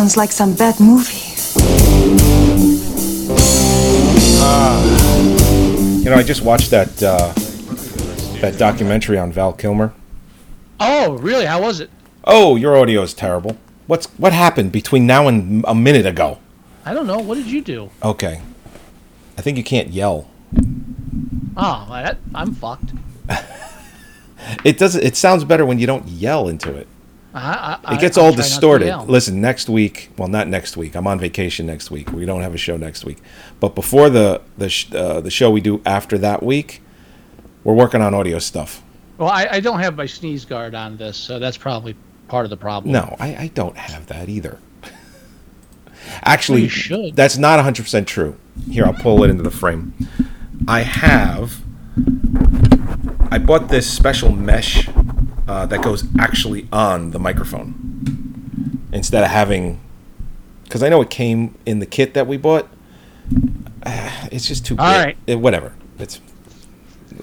[0.00, 1.36] sounds like some bad movie.
[5.98, 7.34] You know, I just watched that uh,
[8.40, 9.92] that documentary on Val Kilmer.
[10.80, 11.44] Oh, really?
[11.44, 11.90] How was it?
[12.24, 13.58] Oh, your audio is terrible.
[13.88, 16.38] What's what happened between now and a minute ago?
[16.86, 17.18] I don't know.
[17.18, 17.90] What did you do?
[18.02, 18.40] Okay,
[19.36, 20.30] I think you can't yell.
[21.58, 22.92] Oh, that, I'm fucked.
[24.64, 24.96] It does.
[24.96, 26.88] It sounds better when you don't yell into it.
[27.32, 28.96] I, I, It gets I, all I'll try not to distorted.
[29.06, 30.10] Listen, next week.
[30.16, 30.94] Well, not next week.
[30.94, 32.10] I'm on vacation next week.
[32.12, 33.18] We don't have a show next week.
[33.60, 36.82] But before the the sh- uh, the show we do after that week,
[37.62, 38.82] we're working on audio stuff.
[39.18, 41.94] Well, I, I don't have my sneeze guard on this, so that's probably
[42.28, 42.92] part of the problem.
[42.92, 44.58] No, I, I don't have that either.
[46.22, 47.14] Actually, should.
[47.16, 48.36] that's not 100% true.
[48.70, 49.92] Here, I'll pull it into the frame.
[50.66, 51.60] I have.
[53.30, 54.88] I bought this special mesh
[55.50, 59.80] uh, that goes actually on the microphone instead of having.
[60.62, 62.68] Because I know it came in the kit that we bought.
[63.82, 65.04] Uh, it's just too All big.
[65.04, 65.16] right.
[65.26, 65.74] Eh, whatever.
[65.98, 66.20] It's.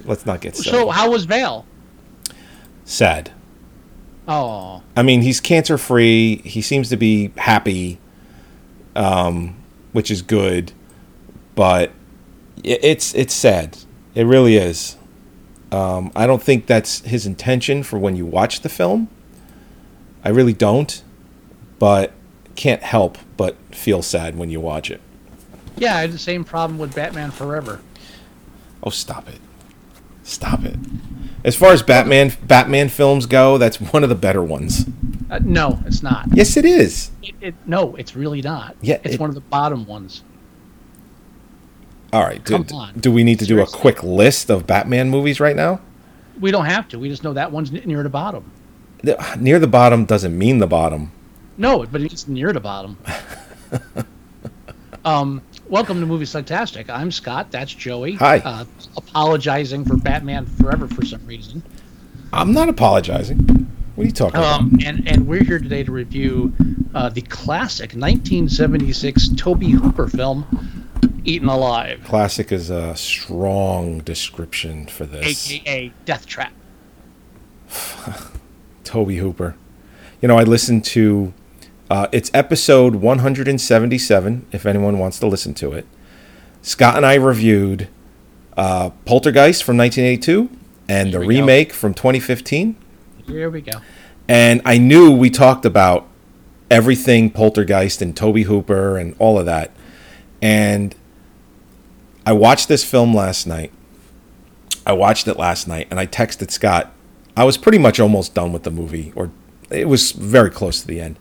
[0.04, 1.66] Let's not get So, so how was Val?
[2.84, 3.32] sad.
[4.28, 6.38] Oh, I mean, he's cancer free.
[6.44, 7.98] He seems to be happy,
[8.94, 9.56] um,
[9.94, 10.74] which is good.
[11.56, 11.94] But
[12.62, 13.78] it's it's sad.
[14.16, 14.97] It really is.
[15.72, 19.10] Um, I don't think that's his intention for when you watch the film.
[20.24, 21.04] I really don't.
[21.80, 22.14] But
[22.56, 25.00] can't help but feel sad when you watch it.
[25.76, 25.96] yeah.
[25.98, 27.82] I had the same problem with Batman Forever.
[28.82, 29.40] Oh, stop it!
[30.24, 30.76] Stop it!
[31.44, 34.86] As far as Batman Batman films go, that's one of the better ones.
[35.30, 36.26] Uh, no, it's not.
[36.34, 37.12] Yes, it is.
[37.22, 38.76] It, it, no, it's really not.
[38.82, 40.24] Yeah, it's it- one of the bottom ones.
[42.18, 42.44] All right.
[42.44, 42.66] Do,
[43.00, 45.80] do we need to do a quick list of Batman movies right now?
[46.40, 46.98] We don't have to.
[46.98, 48.52] We just know that one's near the bottom.
[49.04, 51.12] The- Near the bottom doesn't mean the bottom.
[51.58, 52.98] No, but it's near the bottom.
[55.06, 56.90] um, welcome to Movie Sucktastic.
[56.90, 57.52] I'm Scott.
[57.52, 58.16] That's Joey.
[58.16, 58.40] Hi.
[58.40, 61.62] Uh, apologizing for Batman Forever for some reason.
[62.34, 63.38] I'm not apologizing.
[63.94, 64.60] What are you talking about?
[64.60, 66.52] Um, and and we're here today to review
[66.96, 70.87] uh, the classic 1976 Tobe Hooper film,
[71.28, 72.04] Eaten Alive.
[72.06, 75.52] Classic is a strong description for this.
[75.52, 76.54] aka Death Trap.
[78.86, 79.58] Tobe Hooper.
[80.22, 81.34] You know, I listened to
[81.90, 84.48] uh, it's episode 177.
[84.54, 85.86] If anyone wants to listen to it,
[86.62, 87.90] Scott and I reviewed
[88.56, 90.50] uh, Poltergeist from 1982
[90.88, 91.42] and the we go.
[91.42, 92.78] remake from 2015.
[93.28, 93.82] Here we go.
[94.30, 96.08] And I knew we talked about
[96.72, 99.72] everything Poltergeist and Tobe Hooper and all of that.
[100.42, 100.96] And
[102.28, 103.72] I watched this film last night.
[104.86, 106.92] I watched it last night and I texted Scott.
[107.38, 109.32] I was pretty much almost done with the movie, or
[109.70, 111.18] it was very close to the end.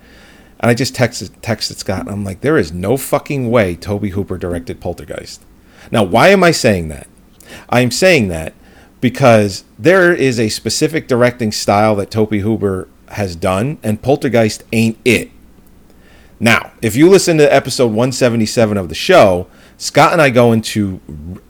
[0.59, 4.07] And I just texted texted Scott and I'm like, there is no fucking way Tobe
[4.07, 5.45] Hooper directed Poltergeist.
[5.93, 7.07] Now, why am I saying that?
[7.71, 8.53] I'm saying that
[9.01, 14.99] because there is a specific directing style that Tobe Hooper has done, and Poltergeist ain't
[15.05, 15.31] it.
[16.41, 19.47] Now, if you listen to episode 177 of the show,
[19.79, 21.01] Scott and I go into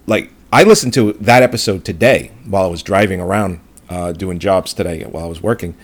[0.06, 4.73] like I listened to that episode today while I was driving around uh, doing jobs
[4.73, 5.76] today while I was working.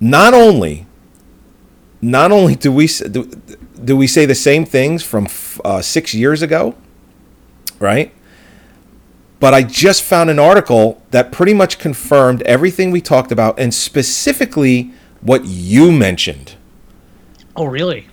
[0.00, 0.86] Not only,
[2.00, 3.24] not only do we do,
[3.84, 6.74] do we say the same things from f- uh, six years ago,
[7.80, 8.12] right?
[9.40, 13.72] But I just found an article that pretty much confirmed everything we talked about, and
[13.72, 16.54] specifically what you mentioned
[17.58, 18.06] Oh, really?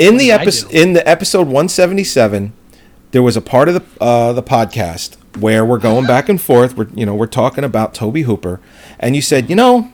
[0.00, 2.54] In the episode in the episode 177
[3.10, 6.74] there was a part of the uh, the podcast where we're going back and forth
[6.74, 8.60] we're you know we're talking about tobe hooper
[8.98, 9.92] and you said you know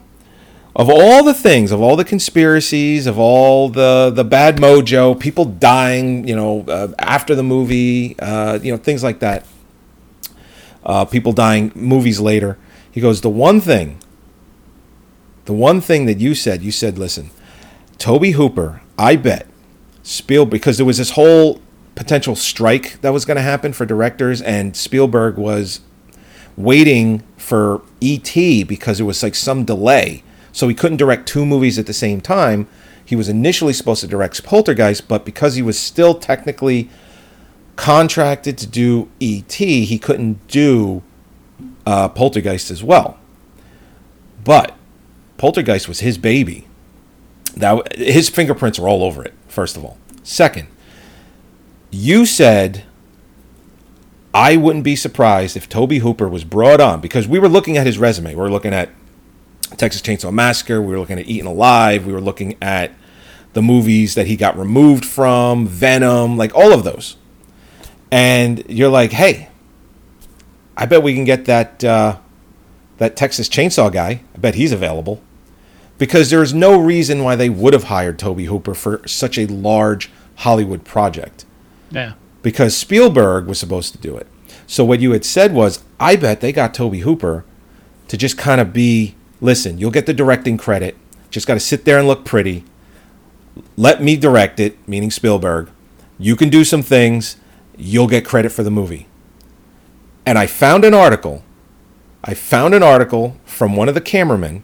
[0.77, 5.43] of all the things, of all the conspiracies, of all the the bad mojo, people
[5.43, 9.43] dying, you know, uh, after the movie, uh, you know, things like that.
[10.85, 12.57] Uh, people dying movies later.
[12.91, 13.97] He goes, the one thing,
[15.45, 17.31] the one thing that you said, you said, listen,
[17.97, 19.47] Tobe Hooper, I bet
[20.07, 21.59] Spielberg, because there was this whole
[21.93, 25.81] potential strike that was going to happen for directors, and Spielberg was
[26.55, 28.63] waiting for E.T.
[28.63, 30.23] because there was like some delay.
[30.53, 32.69] So he couldn't direct two movies at the same time.
[33.03, 36.89] He was initially supposed to direct Poltergeist, but because he was still technically
[37.75, 41.03] contracted to do E.T., he couldn't do
[41.85, 43.19] uh, Poltergeist as well.
[44.45, 44.73] But
[45.37, 46.66] Poltergeist was his baby.
[47.59, 49.33] That his fingerprints are all over it.
[49.47, 50.67] First of all, second,
[51.91, 52.83] you said
[54.33, 57.87] I wouldn't be surprised if Tobe Hooper was brought on because we were looking at
[57.87, 58.35] his resume.
[58.35, 58.89] We were looking at
[59.77, 60.81] Texas Chainsaw Massacre.
[60.81, 62.05] We were looking at Eaten Alive.
[62.05, 62.91] We were looking at
[63.53, 67.17] the movies that he got removed from, Venom, like all of those.
[68.11, 69.49] And you're like, hey,
[70.77, 72.17] I bet we can get that uh,
[72.99, 74.21] that Texas Chainsaw guy.
[74.35, 75.19] I bet he's available
[75.97, 80.09] because there's no reason why they would have hired Tobe Hooper for such a large
[80.37, 81.45] Hollywood project
[81.91, 82.13] Yeah.
[82.43, 84.27] because Spielberg was supposed to do it.
[84.67, 87.45] So what you had said was, I bet they got Tobe Hooper
[88.09, 90.95] to just kind of be, listen, you'll get the directing credit.
[91.31, 92.63] Just got to sit there and look pretty.
[93.75, 95.69] Let me direct it, meaning Spielberg.
[96.19, 97.37] You can do some things.
[97.77, 99.07] You'll get credit for the movie.
[100.25, 101.43] And I found an article.
[102.23, 104.63] I found an article from one of the cameramen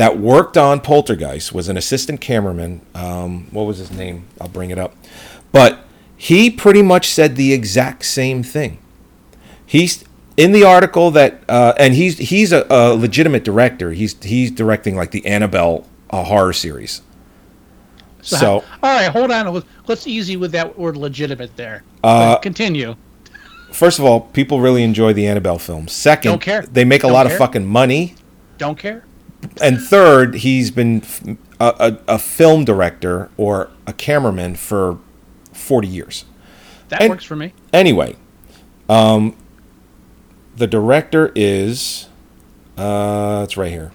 [0.00, 2.80] that worked on Poltergeist, was an assistant cameraman.
[2.94, 4.24] Um, what was his name?
[4.40, 4.94] I'll bring it up.
[5.52, 5.80] But
[6.16, 8.78] he pretty much said the exact same thing.
[9.66, 10.02] He's
[10.38, 13.92] in the article that, uh, and he's he's a, a legitimate director.
[13.92, 17.02] He's he's directing like the Annabelle uh, horror series.
[18.22, 19.52] So, all right, hold on.
[19.52, 21.82] Let's- Let's easy with that word legitimate there.
[22.04, 22.94] Uh, continue.
[23.72, 25.90] first of all, people really enjoy the Annabelle films.
[25.92, 26.62] Second, Don't care.
[26.62, 27.34] they make a Don't lot care.
[27.34, 28.14] of fucking money.
[28.56, 29.04] Don't care.
[29.60, 31.02] And third, he's been
[31.58, 34.98] a a film director or a cameraman for
[35.52, 36.24] forty years.
[36.88, 37.54] That And- works for me.
[37.72, 38.16] Anyway,
[38.88, 39.36] um,
[40.56, 42.08] the director is,
[42.76, 43.92] uh, it's right here.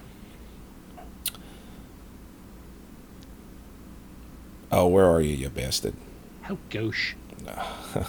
[4.72, 5.94] Oh, where are you, you bastard?
[6.42, 7.14] How gauche.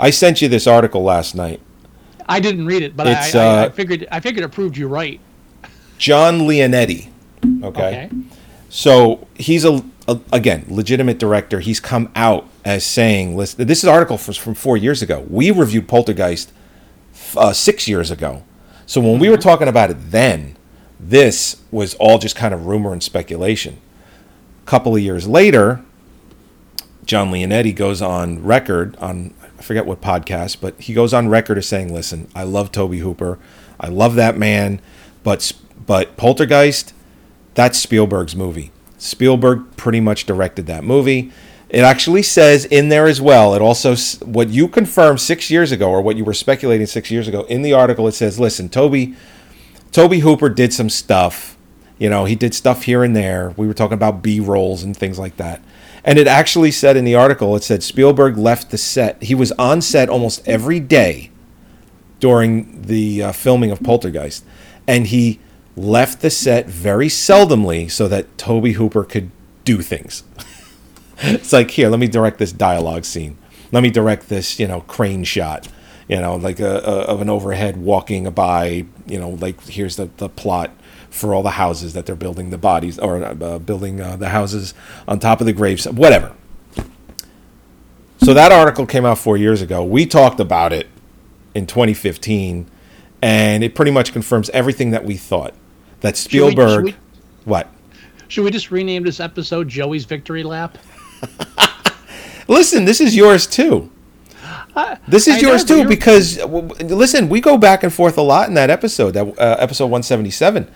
[0.00, 1.60] I sent you this article last night.
[2.28, 4.88] I didn't read it, but I, I, I uh, figured I figured it proved you
[4.88, 5.20] right.
[5.98, 7.08] John Leonetti.
[7.62, 7.64] Okay.
[7.64, 8.10] Okay.
[8.68, 11.60] So he's a, a again legitimate director.
[11.60, 15.26] He's come out as saying, "Listen, this is an article from, from four years ago.
[15.28, 16.52] We reviewed Poltergeist
[17.36, 18.42] uh, six years ago.
[18.86, 20.56] So when we were talking about it then,
[20.98, 23.78] this was all just kind of rumor and speculation.
[24.62, 25.84] A couple of years later,
[27.04, 31.58] John Leonetti goes on record on I forget what podcast, but he goes on record
[31.58, 33.38] as saying, "Listen, I love Tobe Hooper.
[33.78, 34.80] I love that man,
[35.22, 35.52] but
[35.86, 36.92] but Poltergeist,
[37.54, 38.70] that's Spielberg's movie.
[38.98, 41.32] Spielberg pretty much directed that movie.
[41.68, 43.54] It actually says in there as well.
[43.54, 47.26] It also what you confirmed 6 years ago or what you were speculating 6 years
[47.26, 49.14] ago in the article it says, "Listen, Tobe
[49.90, 51.56] Tobe Hooper did some stuff.
[51.98, 53.54] You know, he did stuff here and there.
[53.56, 55.62] We were talking about B rolls and things like that.
[56.04, 59.22] And it actually said in the article, it said Spielberg left the set.
[59.22, 61.30] He was on set almost every day
[62.18, 64.44] during the uh, filming of Poltergeist.
[64.88, 65.38] And he
[65.76, 69.30] left the set very seldomly so that Tobe Hooper could
[69.64, 70.24] do things.
[71.18, 73.38] it's like, here, let me direct this dialogue scene.
[73.70, 75.66] Let me direct this, you know, crane shot,
[76.08, 80.10] you know, like a, a, of an overhead walking by, you know, like here's the,
[80.18, 80.70] the plot
[81.08, 84.74] for all the houses that they're building the bodies or uh, building uh, the houses
[85.08, 86.34] on top of the graves, whatever.
[88.18, 89.82] So that article came out four years ago.
[89.84, 90.86] We talked about it
[91.54, 92.70] in 2015,
[93.20, 95.54] and it pretty much confirms everything that we thought.
[96.02, 96.94] That Should we- should Spielberg, we-
[97.44, 97.68] what?
[98.28, 100.78] Should we just rename this episode Joey's Victory Lap?
[102.48, 103.90] Listen, this is yours too.
[105.06, 108.16] This is I yours but too because w- w- listen, we go back and forth
[108.16, 110.66] a lot in that episode, that uh, episode 177,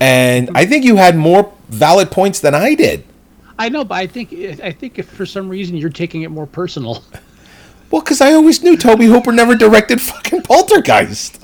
[0.00, 3.04] and I think you had more valid points than I did.
[3.58, 4.32] I know, but I think
[4.62, 7.02] I think if for some reason you're taking it more personal.
[7.90, 11.40] Well, because I always knew Tobe Hooper never directed fucking Poltergeist.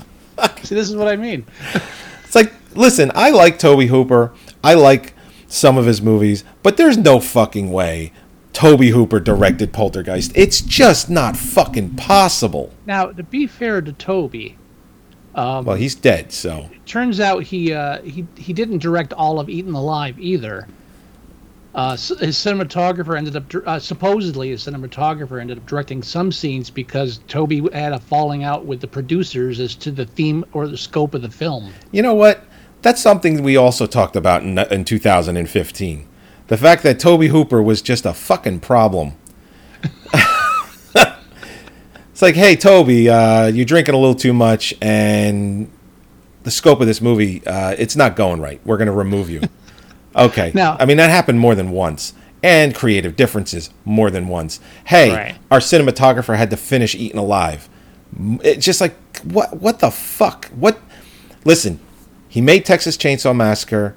[0.61, 1.43] See, this is what I mean.
[2.23, 4.33] It's like, listen, I like Tobe Hooper.
[4.63, 5.13] I like
[5.47, 8.11] some of his movies, but there's no fucking way
[8.53, 10.31] Tobe Hooper directed Poltergeist.
[10.35, 12.71] It's just not fucking possible.
[12.85, 14.55] Now, to be fair to Tobe,
[15.35, 19.73] well, he's dead, so turns out he uh, he he didn't direct all of Eaten
[19.73, 20.67] Alive either.
[21.73, 27.19] Uh, his cinematographer ended up uh, supposedly his cinematographer ended up directing some scenes because
[27.27, 31.13] Tobe had a falling out with the producers as to the theme or the scope
[31.13, 31.73] of the film.
[31.91, 32.45] you know what?
[32.81, 36.07] That's something we also talked about in, in 2015.
[36.47, 39.13] The fact that Tobe Hooper was just a fucking problem.
[42.11, 45.69] it's like, hey, Tobe, uh, you're drinking a little too much, and
[46.43, 48.61] the scope of this movie, uh, it's not going right.
[48.65, 49.41] We're going to remove you.
[50.15, 50.51] Okay.
[50.53, 52.13] Now- I mean, that happened more than once.
[52.43, 54.59] And creative differences more than once.
[54.85, 55.35] Hey, Right.
[55.49, 57.67] our cinematographer had to finish Eaten Alive.
[58.43, 59.59] It's just like, what?
[59.59, 60.45] What the fuck?
[60.49, 60.79] What?
[61.43, 61.79] Listen,
[62.35, 63.95] he made Texas Chainsaw Massacre.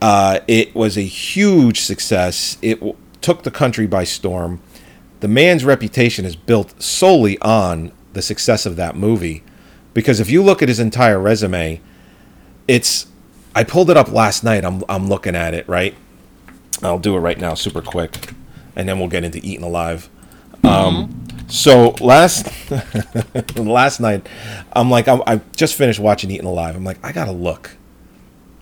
[0.00, 2.58] Uh, it was a huge success.
[2.60, 4.60] It w- took the country by storm.
[5.20, 9.44] The man's reputation is built solely on the success of that movie.
[9.94, 11.80] Because if you look at his entire resume,
[12.66, 13.06] it's.
[13.54, 14.64] I pulled it up last night.
[14.64, 15.94] I'm, I'm looking at it, right?
[16.82, 18.32] I'll do it right now, super quick.
[18.74, 20.10] And then we'll get into Eating Alive.
[20.64, 22.48] Um, so last
[23.56, 24.26] last night,
[24.72, 26.74] I'm like, I'm, I just finished watching Eating Alive.
[26.74, 27.76] I'm like, I gotta look.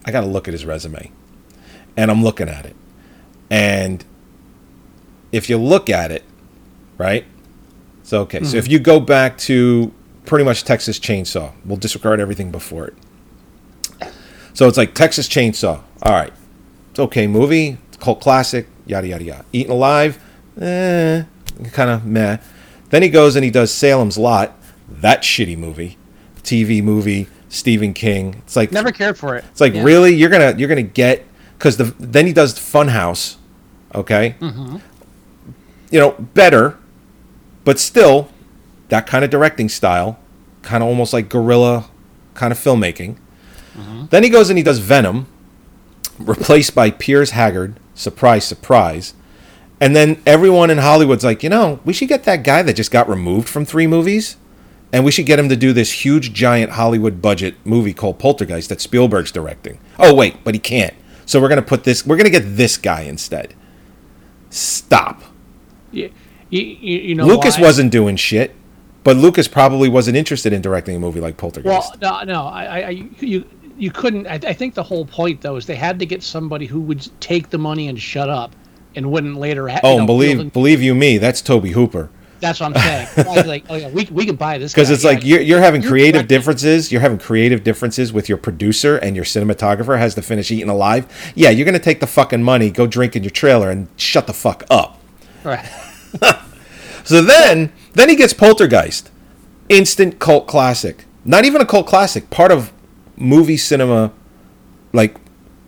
[0.04, 1.12] I gotta look at his resume,
[1.96, 2.74] and I'm looking at it.
[3.48, 4.04] And
[5.30, 6.24] if you look at it,
[6.98, 7.24] right?
[8.02, 9.92] So okay, so if you go back to
[10.24, 12.94] pretty much Texas Chainsaw, we'll disregard everything before it.
[14.52, 15.80] So it's like Texas Chainsaw.
[16.02, 16.32] All right,
[16.90, 19.44] it's okay movie, cult classic, yada yada yada.
[19.52, 20.20] Eaten Alive,
[20.60, 21.22] eh,
[21.72, 22.38] kind of meh.
[22.90, 24.56] Then he goes and he does Salem's Lot,
[24.88, 25.96] that shitty movie,
[26.42, 28.34] TV movie, Stephen King.
[28.38, 29.44] It's like Never cared for it.
[29.50, 29.82] it's like Yeah.
[29.84, 31.24] really you're gonna you're gonna get
[31.58, 33.36] because the then he does Funhouse,
[33.94, 34.34] okay.
[34.40, 34.76] Mm-hmm.
[35.90, 36.78] You know better,
[37.64, 38.28] but still
[38.88, 40.18] that kind of directing style,
[40.62, 41.88] kind of almost like guerrilla
[42.34, 43.16] kind of filmmaking.
[43.76, 44.06] Mm-hmm.
[44.10, 45.26] Then he goes and he does Venom,
[46.18, 47.78] replaced by Piers Haggard.
[47.94, 49.14] Surprise, surprise.
[49.80, 52.90] And then everyone in Hollywood's like, you know, we should get that guy that just
[52.90, 54.36] got removed from three movies,
[54.92, 58.68] and we should get him to do this huge, giant Hollywood budget movie called Poltergeist
[58.68, 59.78] that Spielberg's directing.
[59.98, 60.94] Oh wait, but he can't.
[61.24, 62.04] So we're gonna put this.
[62.04, 63.54] We're gonna get this guy instead.
[64.50, 65.22] Stop.
[65.92, 66.10] You,
[66.50, 66.60] you,
[66.98, 67.62] you know Lucas why?
[67.62, 68.54] wasn't doing shit,
[69.04, 71.96] but Lucas probably wasn't interested in directing a movie like Poltergeist.
[72.00, 72.46] Well, no, no.
[72.46, 72.88] I, I, I
[73.20, 73.44] you,
[73.78, 74.26] you couldn't.
[74.26, 77.08] I, I think the whole point though is they had to get somebody who would
[77.20, 78.54] take the money and shut up,
[78.94, 79.68] and wouldn't later.
[79.68, 82.10] Ha- oh, you know, believe believe you me, that's Tobe Hooper.
[82.40, 83.46] that's what I'm saying.
[83.46, 85.82] Like, oh yeah, we, we can buy this because it's Yeah, like you're, you're having
[85.82, 86.28] you're creative correct.
[86.28, 90.68] differences you're having creative differences with your producer and your cinematographer has to finish eating
[90.68, 94.26] alive yeah you're gonna take the fucking money go drink in your trailer and shut
[94.26, 94.98] the fuck up
[95.44, 95.64] Right.
[97.04, 99.10] so then then he gets poltergeist
[99.68, 102.72] instant cult classic not even a cult classic part of
[103.16, 104.12] movie cinema
[104.92, 105.16] like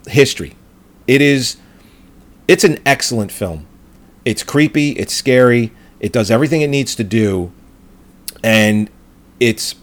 [0.06, 0.54] history
[1.06, 1.56] it is
[2.52, 3.66] it's an excellent film
[4.24, 7.50] it's creepy it's scary it does everything it needs to do
[8.42, 8.90] and
[9.40, 9.74] it's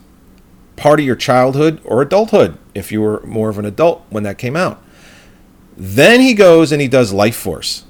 [0.80, 4.38] part of your childhood or adulthood if you were more of an adult when that
[4.38, 4.82] came out.
[5.76, 7.86] Then he goes and he does Life Force.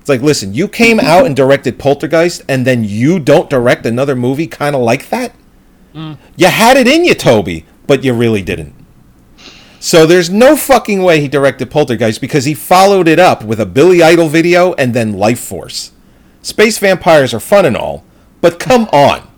[0.00, 4.16] It's like, listen, you came out and directed Poltergeist, and then you don't direct another
[4.16, 5.32] movie kind of like that?
[5.94, 6.16] Mm.
[6.36, 8.74] You had it in you, Tobe, but you really didn't.
[9.82, 13.66] So there's no fucking way he directed Poltergeist because he followed it up with a
[13.66, 15.90] Billy Idol video and then Life Force.
[16.40, 18.04] Space vampires are fun and all,
[18.40, 19.28] but come on.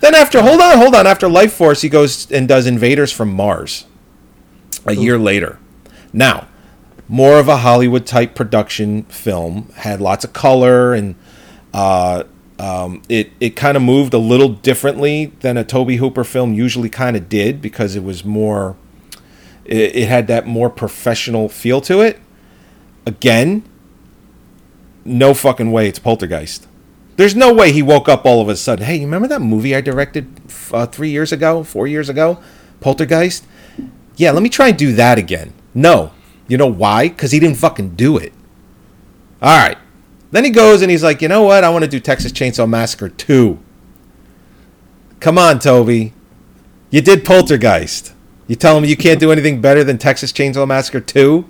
[0.00, 1.06] Then after hold on, hold on.
[1.06, 3.86] After Life Force, he goes and does Invaders from Mars.
[4.84, 5.58] A year later.
[6.12, 6.48] Now,
[7.08, 11.14] more of a Hollywood type production film, had lots of color and
[11.72, 12.24] uh,
[12.58, 16.90] um, it it kind of moved a little differently than a Tobe Hooper film usually
[16.90, 18.76] kind of did because it was more
[19.68, 22.20] it, it had that more professional feel to it.
[23.04, 23.62] Again,
[25.04, 26.66] no fucking way it's Poltergeist.
[27.16, 28.84] There's no way he woke up all of a sudden.
[28.84, 30.28] Hey, you remember that movie I directed
[30.72, 32.42] uh, three years ago, four years ago,
[32.80, 33.46] Poltergeist?
[34.16, 35.52] Yeah, let me try and do that again.
[35.72, 36.12] No,
[36.48, 37.08] you know why?
[37.08, 38.32] Because he didn't fucking do it.
[39.40, 39.78] All right.
[40.30, 41.64] Then he goes and he's like, you know what?
[41.64, 43.58] I want to do Texas Chainsaw Massacre 2.
[45.20, 46.12] Come on, Tobe.
[46.90, 48.12] You did Poltergeist.
[48.46, 51.46] You tell him you can't do anything better than Texas Chainsaw Massacre 2?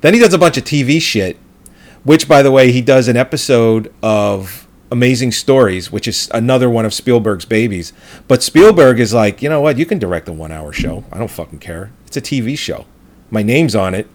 [0.00, 1.36] Then he does a bunch of TV shit,
[2.02, 6.84] which, by the way, he does an episode of Amazing Stories, which is another one
[6.84, 7.92] of Spielberg's babies.
[8.26, 9.78] But Spielberg is like, you know what?
[9.78, 11.04] You can direct a one hour show.
[11.12, 11.92] I don't fucking care.
[12.06, 12.86] It's a TV show.
[13.30, 14.08] My name's on it,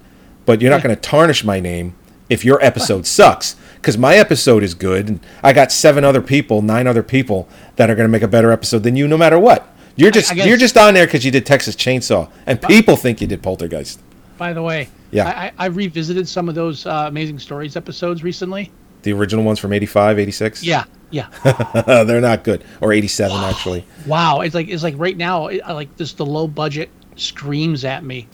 [0.46, 1.96] but you're not going to tarnish my name
[2.30, 3.56] if your episode sucks.
[3.76, 7.90] Because my episode is good, and I got seven other people, nine other people that
[7.90, 9.72] are going to make a better episode than you no matter what.
[9.98, 12.96] You're just I guess- you're just on there because you did Texas Chainsaw, and people
[12.96, 14.00] think you did Poltergeist.
[14.38, 15.28] By the way, Yeah.
[15.28, 18.72] I, I, revisited some of those uh, Amazing Stories episodes recently.
[19.02, 20.64] The original ones from 85, 86?
[20.64, 21.28] Yeah, yeah.
[22.04, 22.64] They're not good.
[22.80, 23.84] Or 87, actually.
[24.06, 28.04] wow, it's like it's like right now, it, like this the low budget screams at
[28.04, 28.28] me.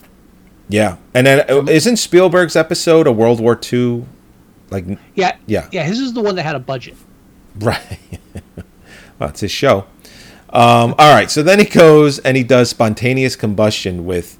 [0.68, 0.96] Yeah.
[1.14, 4.04] And then uh, isn't Spielberg's episode a World War II?
[4.70, 5.68] Like, Yeah, Yeah.
[5.72, 5.84] yeah.
[5.84, 6.96] His is the one that had a budget.
[7.58, 7.98] right.
[9.18, 9.86] well, it's his show.
[10.54, 11.30] Um, all right.
[11.30, 14.38] So then he goes and he does spontaneous combustion with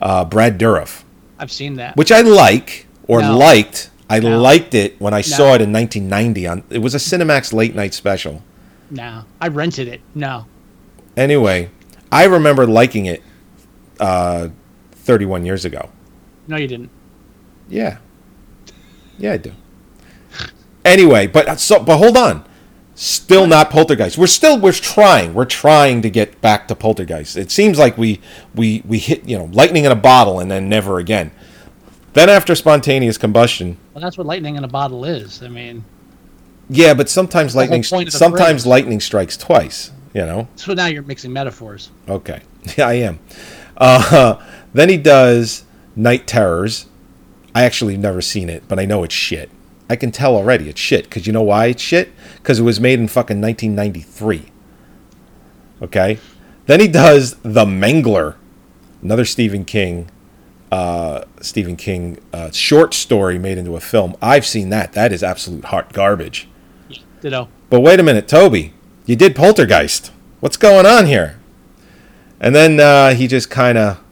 [0.00, 1.02] uh, Brad Dourif,
[1.38, 1.96] I've seen that.
[1.96, 3.36] which I like or No.
[3.36, 3.90] liked.
[4.08, 4.40] I No.
[4.40, 6.46] liked it when I saw it in 1990.
[6.46, 8.42] On It was a Cinemax late night special.
[8.90, 10.00] no, I rented it.
[10.14, 10.46] No,
[11.16, 11.70] Anyway,
[12.12, 13.22] I remember liking it
[13.98, 14.48] uh,
[14.92, 15.88] 31 years ago.
[16.46, 16.90] no, you didn't.
[17.68, 17.96] Yeah.
[19.18, 19.52] Yeah, I do.
[20.84, 22.44] Anyway, but so but hold on.
[22.98, 24.16] Still not poltergeist.
[24.16, 25.34] We're still we're trying.
[25.34, 27.36] We're trying to get back to poltergeist.
[27.36, 28.20] It seems like we
[28.54, 31.30] we we hit, you know, lightning in a bottle and then never again.
[32.14, 35.42] Then after spontaneous combustion, Well, that's what lightning in a bottle is.
[35.42, 35.84] I mean,
[36.70, 38.66] yeah, but sometimes lightning point of the sometimes phrase.
[38.66, 40.48] lightning strikes twice, you know.
[40.56, 41.90] so now you're mixing metaphors.
[42.08, 42.40] Okay.
[42.76, 43.20] Yeah, I am.
[43.76, 45.62] Uh, then he does
[45.94, 46.86] Night Terrors.
[47.54, 49.50] I actually have never seen it, but I know it's shit.
[49.88, 51.04] I can tell already it's shit.
[51.04, 52.12] Because you know why it's shit?
[52.36, 54.52] Because it was made in fucking 1993.
[55.82, 56.18] Okay.
[56.66, 58.36] Then he does The Mangler,
[59.02, 60.10] another Stephen King,
[60.72, 64.16] uh, Stephen King uh, short story made into a film.
[64.20, 64.92] I've seen that.
[64.92, 66.48] That is absolute hot garbage.
[67.20, 67.48] Ditto.
[67.70, 68.72] But wait a minute, Tobe,
[69.06, 70.12] you did Poltergeist.
[70.40, 71.38] What's going on here?
[72.40, 74.02] And then uh, he just kind of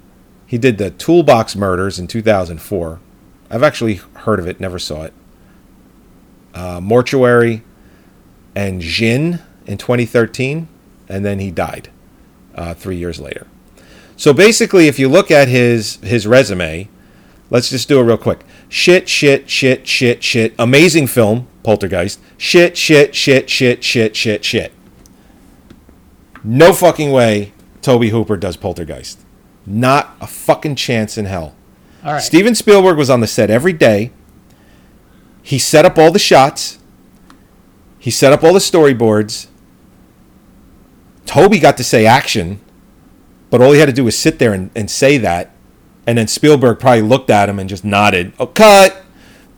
[0.47, 3.01] he did the Toolbox Murders in 2004.
[3.51, 5.13] I've actually heard of it, never saw it.
[6.55, 7.63] Uh, Mortuary
[8.55, 10.69] and Djinn in 2013,
[11.09, 11.91] and then he died
[12.55, 13.47] uh, three years later.
[14.17, 16.89] So basically, if you look at his his resume,
[17.51, 18.45] let's just do it real quick.
[18.69, 20.55] Shit, shit, shit, shit, shit.
[20.59, 22.21] Amazing film, Poltergeist.
[22.39, 24.73] Shit, shit, shit, shit, shit, shit, shit.
[26.45, 29.21] No fucking way Tobe Hooper does Poltergeist.
[29.67, 31.55] Not a fucking chance in hell.
[32.05, 32.23] All right.
[32.23, 34.11] Steven Spielberg was on the set every day.
[35.45, 36.79] He set up all the shots.
[37.99, 39.47] He set up all the storyboards.
[41.27, 42.61] Tobe got to say action,
[43.51, 45.55] but all he had to do was sit there and, and say that.
[46.07, 48.33] And then Spielberg probably looked at him and just nodded.
[48.39, 49.05] Oh, cut.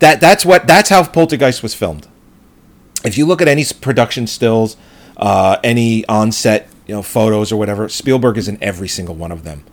[0.01, 2.09] That that's what that's how Poltergeist was filmed.
[3.05, 4.77] If you look at any production stills,
[5.17, 9.45] uh, any on-set you know photos or whatever, Spielberg is in every single one of
[9.45, 9.65] them.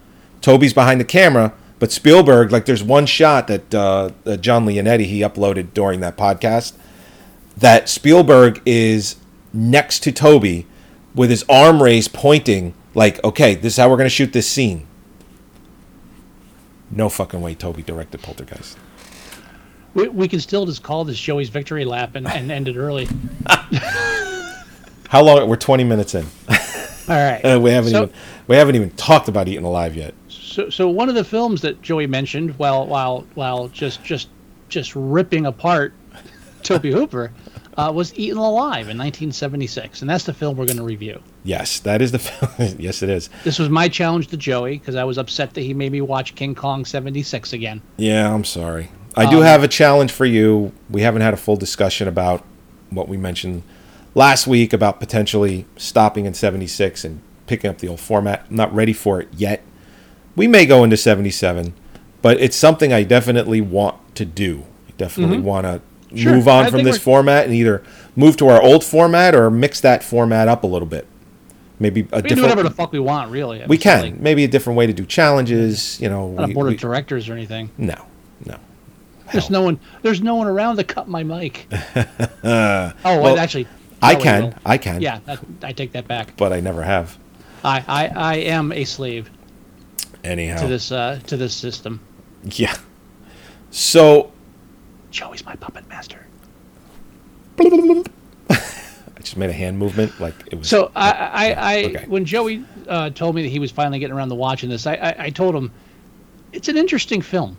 [0.42, 5.04] Tobe's behind the camera, but Spielberg, like, there's one shot that uh, uh, John Leonetti
[5.04, 6.72] he uploaded during that podcast
[7.58, 9.18] that Spielberg is
[9.52, 10.64] next to Tobe
[11.14, 14.50] with his arm raised, pointing like, "Okay, this is how we're going to shoot this
[14.50, 14.88] scene."
[16.90, 18.78] No fucking way, Tobe directed Poltergeist.
[19.94, 23.10] We, we can still just call this Joey's victory lap and, and end it early.
[25.10, 25.50] How long?
[25.50, 26.26] We're 20 minutes in.
[26.50, 26.58] All
[27.10, 27.42] right.
[27.44, 28.16] Uh, we haven't So- even
[28.48, 30.14] we haven't even talked about eating Alive yet.
[30.54, 34.30] So, so one of the films that Joey mentioned, while while while just just
[34.70, 35.94] just ripping apart
[36.64, 37.32] Tobe Hooper,
[37.76, 41.20] uh, was Eaten Alive in 1976, and that's the film we're going to review.
[41.44, 42.76] Yes, that is the film.
[42.80, 43.32] yes, it is.
[43.44, 46.36] This was my challenge to Joey because I was upset that he made me watch
[46.36, 47.82] King Kong 76 again.
[47.98, 48.92] Yeah, I'm sorry.
[49.16, 50.72] I do Um, have a challenge for you.
[50.90, 52.46] We haven't had a full discussion about
[52.92, 53.64] what we mentioned
[54.14, 58.46] last week about potentially stopping in 76 and picking up the old format.
[58.50, 59.64] I'm not ready for it yet.
[60.36, 61.74] We may go into 77,
[62.22, 64.66] but it's something I definitely want to do.
[64.88, 65.82] I definitely want to
[66.14, 66.22] Mm-hmm.
[66.22, 67.82] Sure, move on I from this format and either
[68.16, 71.08] move to our old format or mix that format up a little bit.
[71.80, 73.64] Maybe a We can do different whatever the fuck we want, really.
[73.64, 76.00] I we mean, can like, maybe a different way to do challenges.
[76.00, 77.72] You know, not we- a board we- of directors or anything.
[77.80, 77.96] no,
[78.46, 78.58] no.
[79.32, 79.80] There's no one.
[80.04, 81.66] There's no one around to cut my mic.
[81.74, 82.04] oh,
[82.44, 82.94] well,
[83.24, 83.66] well, actually,
[84.00, 84.54] I can.
[84.64, 86.38] I can, Yeah, that, I take that back.
[86.38, 87.18] but I never have.
[87.64, 89.32] I, I, I am a slave
[90.24, 92.00] Anyhow, to this uh, to this system.
[92.44, 92.76] yeah.
[93.72, 94.32] So
[95.12, 96.26] Joey's my puppet master.
[97.60, 100.68] I just made a hand movement, like it was.
[100.68, 102.06] So I, I, I okay.
[102.08, 104.96] when Joey uh, told me that he was finally getting around to watching this, I,
[104.96, 105.72] I, I told him
[106.52, 107.58] it's an interesting film.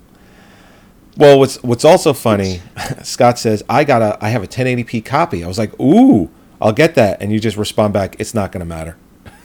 [1.16, 2.61] well, what's what's also funny,
[3.03, 5.44] Scott says I got a I have a 1080p copy.
[5.44, 8.61] I was like, ooh, I'll get that, and you just respond back, it's not going
[8.61, 8.96] to matter.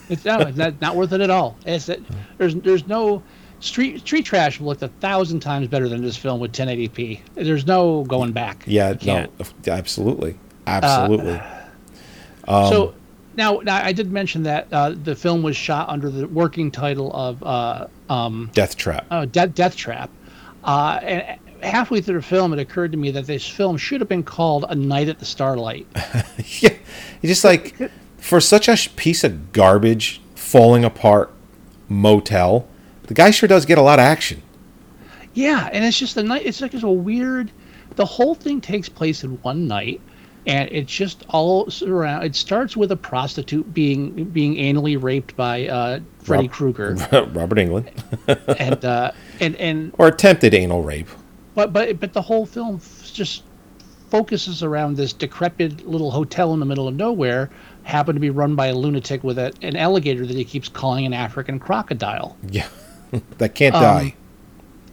[0.10, 1.58] It's not, it's not, not worth it at all.
[1.65, 2.00] It's that
[2.38, 3.24] there's there's no
[3.60, 7.19] street street trash looked a thousand times better than this film with 1080p.
[7.36, 8.63] There's no going back.
[8.65, 9.28] Yeah, no,
[9.67, 11.41] absolutely, absolutely.
[12.69, 12.95] so
[13.36, 17.12] Now, now I did mention that uh, the film was shot under the working title
[17.13, 19.06] of uh, um, Death Trap.
[19.12, 20.10] uh, Death, Death Trap.
[20.63, 24.10] Uh, and halfway through the film, it occurred to me that this film should have
[24.10, 25.88] been called A Night at the Starlight.
[25.95, 26.74] yeah,
[27.22, 27.76] it's just like
[28.19, 31.32] for such a piece of garbage, falling apart
[31.88, 32.67] motel,
[33.03, 34.41] the guy sure does get a lot of action.
[35.34, 36.45] Yeah, and it's just a night.
[36.45, 37.51] It's like it's a weird.
[37.95, 40.01] The whole thing takes place in one night,
[40.45, 42.23] and it's just all around.
[42.23, 47.58] It starts with a prostitute being being anally raped by uh, Freddy Rob- Krueger, Robert
[47.58, 47.89] Englund,
[48.60, 51.10] and uh, and and or attempted anal rape.
[51.55, 52.82] but but but the whole film
[53.13, 53.43] just
[54.10, 57.49] focuses around this decrepit little hotel in the middle of nowhere,
[57.89, 61.06] happened to be run by a lunatic with a, an alligator that he keeps calling
[61.06, 62.67] an African crocodile Yeah,
[63.39, 64.15] that can't Um, die.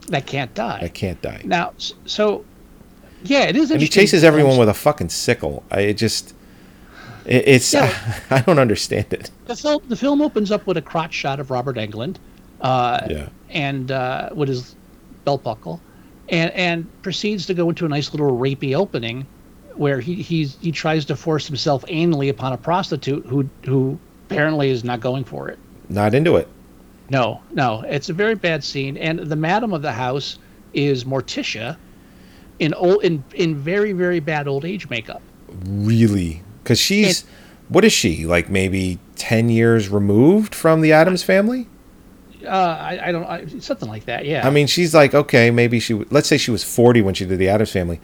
[0.09, 0.79] that can't die.
[0.81, 1.41] That can't die.
[1.45, 1.73] Now,
[2.05, 2.43] so
[3.23, 3.71] yeah, it is.
[3.71, 5.63] and he chases everyone with a fucking sickle.
[5.71, 6.33] I it just,
[7.25, 7.93] it, it's Yeah.
[8.29, 9.31] I don't understand it.
[9.45, 9.81] the film.
[9.87, 12.17] The film opens up with a crotch shot of Robert Englund,
[12.61, 13.29] uh, Yeah.
[13.49, 14.75] and uh, with his
[15.25, 15.81] belt buckle,
[16.29, 19.25] and and proceeds to go into a nice little rapey opening,
[19.77, 24.69] where he he's, he tries to force himself anally upon a prostitute who who apparently
[24.69, 25.59] is not going for it.
[25.89, 26.47] Not into it.
[27.09, 30.39] No, no, it's a very bad scene, and the madam of the house
[30.73, 31.77] is Morticia,
[32.59, 35.21] in old in in very very bad old age makeup.
[35.63, 37.23] Really, because she's
[37.69, 38.49] what is she like?
[38.49, 41.67] Maybe ten years removed from the Addams family.
[42.45, 44.25] Uh, I, I don't I, something like that.
[44.25, 44.45] Yeah.
[44.45, 45.93] I mean, she's like okay, maybe she.
[45.93, 48.01] Let's say she was forty when she did the Addams family.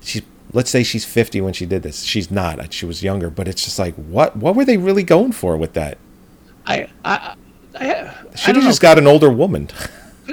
[0.00, 0.22] She's
[0.52, 2.02] let's say she's fifty when she did this.
[2.02, 2.72] She's not.
[2.72, 4.36] She was younger, but it's just like what?
[4.36, 5.98] What were they really going for with that?
[6.66, 7.34] I I.
[7.78, 9.68] I, I Should have just got an older woman.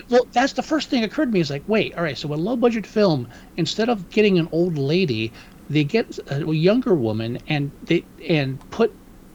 [0.09, 1.39] Well, that's the first thing that occurred to me.
[1.39, 2.17] Is like, wait, all right.
[2.17, 5.31] So a low budget film, instead of getting an old lady,
[5.69, 8.93] they get a younger woman and they and put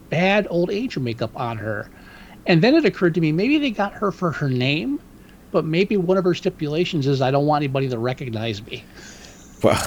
[0.09, 1.89] bad old age makeup on her.
[2.45, 4.99] And then it occurred to me, maybe they got her for her name,
[5.51, 8.83] but maybe one of her stipulations is I don't want anybody to recognize me.
[9.63, 9.81] Well,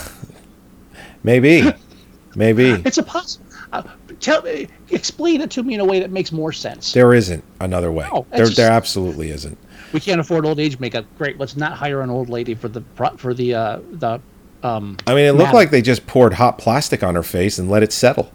[1.24, 1.72] maybe,
[2.36, 3.44] maybe It's a possible.
[3.72, 3.82] Uh,
[4.20, 6.92] tell me, explain it to me in a way that makes more sense.
[6.92, 8.08] there isn't another way.
[8.12, 9.58] No, there, it's there absolutely isn't.
[9.92, 11.04] we can't afford old age makeup.
[11.18, 12.82] Great, let's not hire an old lady for the
[13.16, 14.20] for the uh, the.
[14.62, 15.54] Um, I mean, it looked Madam.
[15.56, 18.30] like they just poured hot plastic on her face and let it settle.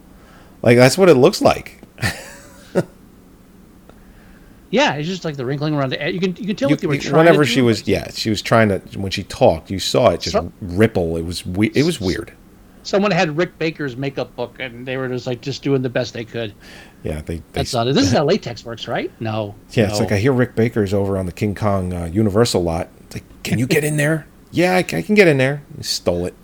[0.62, 1.82] Like that's what it looks like.
[4.71, 6.13] yeah, it's just like the wrinkling around the edge.
[6.13, 7.15] You can you can tell You- they were you- trying.
[7.25, 8.80] whenever she was, yeah, she was trying to.
[8.99, 11.17] When she talked, you saw it just So- ripple.
[11.17, 12.34] It was we- it was weird.
[12.83, 16.13] Someone had Rick Baker's makeup book, and they were just like just doing the best
[16.13, 16.53] they could.
[17.03, 17.37] Yeah, they.
[17.37, 17.95] they That's not it.
[17.95, 19.11] This is how latex works, right?
[19.19, 19.55] No.
[19.71, 22.89] yeah, it's like I hear Rick Baker's over on the King Kong uh, Universal lot.
[23.05, 24.27] It's like, can you get in there?
[24.51, 25.63] yeah, I can get in there.
[25.77, 26.35] He stole it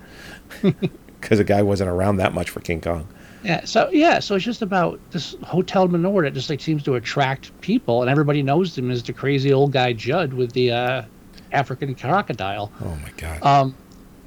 [0.62, 3.08] because the guy wasn't around that much for King Kong.
[3.44, 3.64] Yeah.
[3.66, 4.20] So yeah.
[4.20, 8.10] So it's just about this hotel manure that just like seems to attract people, and
[8.10, 11.04] everybody knows him as the crazy old guy Judd with the uh,
[11.52, 12.72] African crocodile.
[12.82, 13.44] Oh my god.
[13.44, 13.76] Um,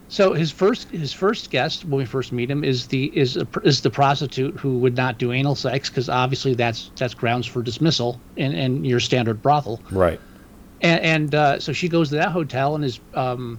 [0.08, 3.46] so his first his first guest when we first meet him is the is a,
[3.62, 7.62] is the prostitute who would not do anal sex because obviously that's that's grounds for
[7.62, 9.80] dismissal in, in your standard brothel.
[9.90, 10.20] right.
[10.80, 13.58] And, and uh, so she goes to that hotel and is um,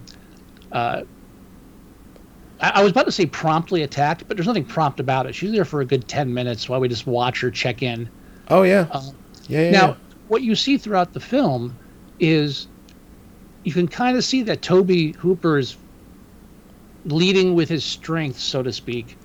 [0.72, 1.02] uh,
[2.60, 5.34] I, was about to say promptly attacked, but there's nothing prompt about it.
[5.34, 8.08] She's there for a good ten minutes while we just watch her check in.
[8.48, 8.86] Oh yeah.
[9.48, 9.70] yeah, yeah.
[9.70, 9.96] Now, yeah.
[10.28, 11.78] what you see throughout the film
[12.18, 12.66] is
[13.64, 15.76] you can kind of see that Tobe Hooper is
[17.04, 19.16] leading with his strength, so to speak,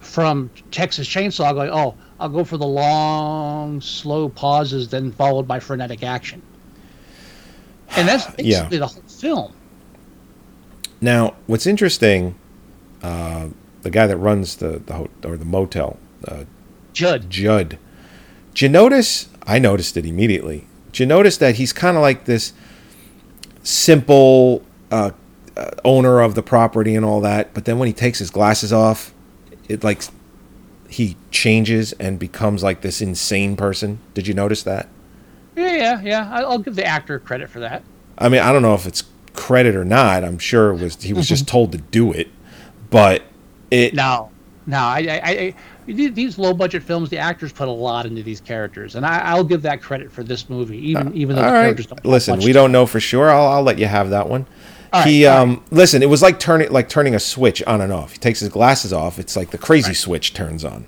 [0.00, 5.60] from Texas Chainsaw, going, "Oh, I'll go for the long, slow pauses, then followed by
[5.60, 6.42] frenetic action."
[7.96, 8.68] And that's basically Yeah.
[8.80, 9.52] the whole film.
[11.00, 12.34] Now, what's interesting,
[13.02, 13.48] uh,
[13.82, 16.44] the guy that runs the the or the motel, uh,
[16.92, 17.78] Judd, Judd.
[18.54, 19.28] Did you notice?
[19.46, 20.66] I noticed it immediately.
[20.92, 22.52] Did you notice that he's kind of like this
[23.62, 25.10] simple uh,
[25.56, 28.72] Uh, owner of the property and all that, but then when he takes his glasses
[28.72, 29.14] off,
[29.68, 30.02] it like
[30.88, 34.00] he changes and becomes like this insane person.
[34.14, 34.88] Did you notice that?
[35.56, 36.30] yeah, yeah, yeah.
[36.32, 37.82] I'll give the actor credit for that.
[38.18, 40.24] I mean, I don't know if it's credit or not.
[40.24, 42.28] I'm sure it was he was just told to do it,
[42.90, 43.22] but
[43.70, 44.30] it No,
[44.66, 44.78] no.
[44.78, 45.54] I, I, I,
[45.86, 49.44] these low budget films, the actors put a lot into these characters, and I, I'll
[49.44, 51.62] give that credit for this movie, even uh, even though the right.
[51.62, 52.04] characters don't.
[52.04, 53.30] Listen, we don't know for sure.
[53.30, 54.46] I'll, I'll let you have that one.
[54.94, 57.80] All right, he all um listen, it was like turning like turning a switch on
[57.80, 58.12] and off.
[58.12, 59.18] He takes his glasses off.
[59.18, 60.86] It's like the crazy switch turns on.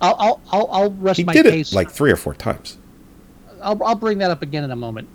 [0.00, 2.78] I'll, I'll, I'll, I'll rest He my did it like three or four times.
[3.60, 5.08] I'll, I'll bring that up again in a moment.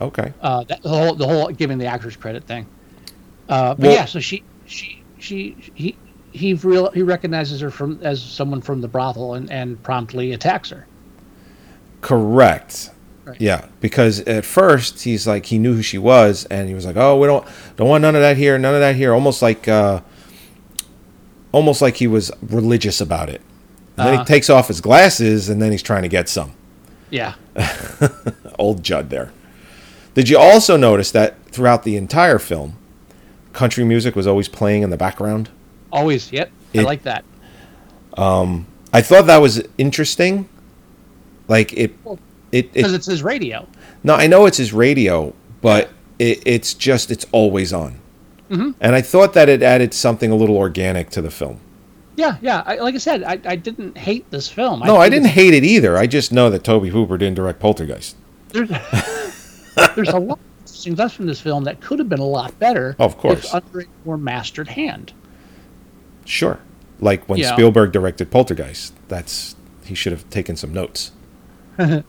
[0.00, 0.32] Okay.
[0.42, 2.66] Uh, that, the whole, the whole giving the actors credit thing.
[3.48, 5.96] Uh, but Well- yeah, so she, she, she, he,
[6.32, 10.68] he real he recognizes her from as someone from the brothel and, and promptly attacks
[10.70, 10.84] her.
[12.00, 12.90] Correct.
[13.24, 13.40] Right.
[13.40, 16.96] Yeah, because at first he's like he knew who she was, and he was like,
[16.96, 19.66] "Oh, we don't don't want none of that here, none of that here." Almost like,
[19.66, 20.00] uh,
[21.52, 23.40] almost like he was religious about it.
[23.96, 24.24] And then he Uh-huh.
[24.24, 26.52] takes off his glasses, and then he's trying to get some.
[27.10, 27.34] Yeah.
[28.58, 29.32] Old Judd there.
[30.14, 32.76] Did you also notice that throughout the entire film,
[33.52, 35.48] country music was always playing in the background?
[35.92, 36.32] Always.
[36.32, 36.50] Yep.
[36.74, 37.24] I like that.
[38.18, 40.48] Um, I thought that was interesting.
[41.46, 41.94] Like it,
[42.54, 43.66] it, Because it it's his radio.
[44.02, 48.00] No, I know it's his radio, but it, it's just it's always on.
[48.50, 48.72] Mm-hmm.
[48.80, 51.60] And I thought that it added something a little organic to the film.
[52.16, 52.62] Yeah, yeah.
[52.64, 54.80] I, like I said, I, I didn't hate this film.
[54.80, 55.96] No, I think didn't hate it either.
[55.96, 58.16] I just know that Tobe Hooper didn't direct Poltergeist.
[58.50, 58.68] There's,
[59.96, 62.56] there's a lot of interesting stuff from this film that could have been a lot
[62.60, 62.94] better.
[63.00, 63.46] Of course.
[63.46, 65.12] If under a more mastered hand.
[66.24, 66.60] Sure,
[67.00, 67.52] like when Yeah.
[67.52, 71.10] Spielberg directed Poltergeist, that's he should have taken some notes.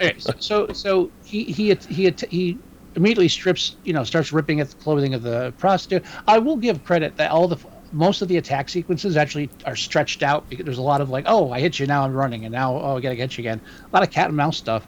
[0.00, 2.58] Okay, so, so so he he he he
[2.96, 6.04] immediately strips, you know, starts ripping at the clothing of the prostitute.
[6.26, 7.56] I will give credit that all the
[7.92, 11.24] most of the attack sequences actually are stretched out because there's a lot of like,
[11.28, 13.60] oh, I hit you, now I'm running, and now oh, I gotta get you again.
[13.90, 14.86] A lot of cat and mouse stuff,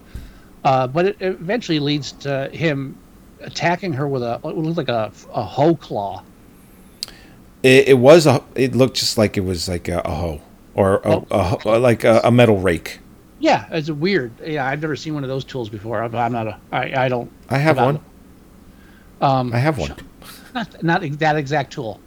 [0.64, 2.98] uh, but it eventually leads to him
[3.40, 6.22] attacking her with a what looked like a a hoe claw.
[7.62, 8.42] It, it was a.
[8.54, 10.40] It looked just like it was like a, a hoe
[10.74, 11.26] or a, Oh.
[11.30, 12.98] a ho- like a, a metal rake.
[13.38, 14.32] Yeah, it's a weird.
[14.44, 16.02] Yeah, I've never seen one of those tools before.
[16.02, 16.58] I'm, I'm not a.
[16.72, 17.30] I, I don't.
[17.50, 18.00] I have one.
[19.20, 19.94] Um, I have one.
[20.54, 22.00] not not that exact tool.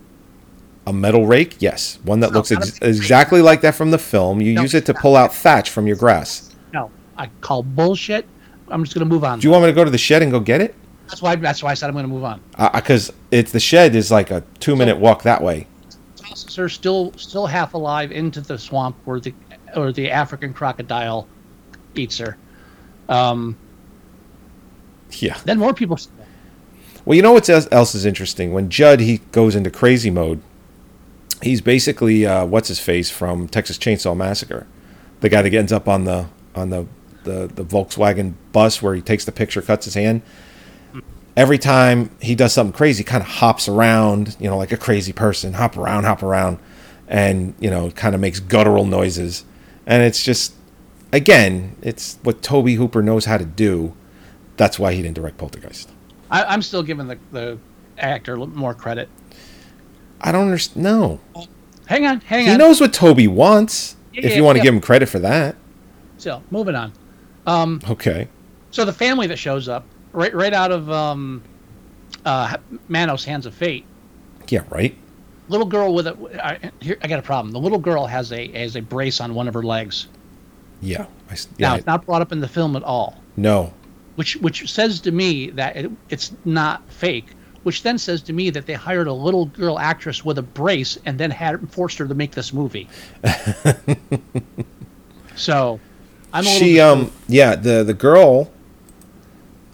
[0.88, 4.42] A metal rake, yes, one that No, looks ex- exactly like that from the film.
[4.42, 6.56] You No, use it to pull out thatch from your grass.
[6.74, 8.26] No, I call bullshit.
[8.70, 9.40] I'm just gonna move on.
[9.40, 10.74] Do you want me to go to the shed and go get it?
[11.08, 11.36] That's why.
[11.36, 12.42] That's why I said I'm gonna move on.
[12.74, 15.68] Because it's the shed is like a two minute walk that way.
[16.16, 19.34] Tosses her still, still half alive into the swamp where the,
[19.76, 21.28] or the African crocodile
[21.96, 22.38] eats her.
[23.08, 23.58] Um,
[25.12, 25.38] Yeah.
[25.46, 25.98] then more people.
[27.06, 28.54] Well, you know what else is interesting?
[28.54, 30.42] When Judd he goes into crazy mode,
[31.42, 34.68] he's basically uh, what's his face from Texas Chainsaw Massacre,
[35.22, 36.86] the guy that ends up on the on the,
[37.24, 40.22] the the Volkswagen bus where he takes the picture, cuts his hand.
[41.38, 45.14] Every time he does something crazy, kind of hops around, you know, like a crazy
[45.14, 46.60] person, hop around, hop around,
[47.08, 49.46] and you know, kind of makes guttural noises,
[49.90, 50.54] and it's just,
[51.12, 53.94] again, it's what Tobe Hooper knows how to do.
[54.56, 55.90] That's why he didn't direct Poltergeist.
[56.32, 57.58] I, I'm still giving the, the
[57.98, 59.10] actor a little more credit.
[60.22, 60.84] I don't understand.
[60.84, 61.20] No,
[61.88, 62.52] Hang on, hang he on.
[62.52, 63.96] He knows what Tobe wants.
[64.14, 64.64] Yeah, if yeah, you want to yeah.
[64.66, 65.56] give him credit for that,
[66.18, 66.94] So moving on.
[67.90, 68.28] okay.
[68.72, 71.42] So the family that shows up right right out of um,
[72.26, 73.86] uh, Manos Hands of Fate.
[74.50, 74.96] Yeah, right.
[75.50, 77.52] Little girl with a I, here I got a problem.
[77.52, 80.08] The little girl has a has a brace on one of her legs.
[80.82, 83.74] Yeah, I s Now it's not brought up in the film at all, no,
[84.16, 87.26] which which says to me that it, it's not fake.
[87.64, 90.98] Which then says to me that they hired a little girl actress with a brace
[91.06, 92.88] and then had forced her to make this movie.
[95.36, 95.80] so,
[96.32, 98.52] I'm a little she um yeah the the girl.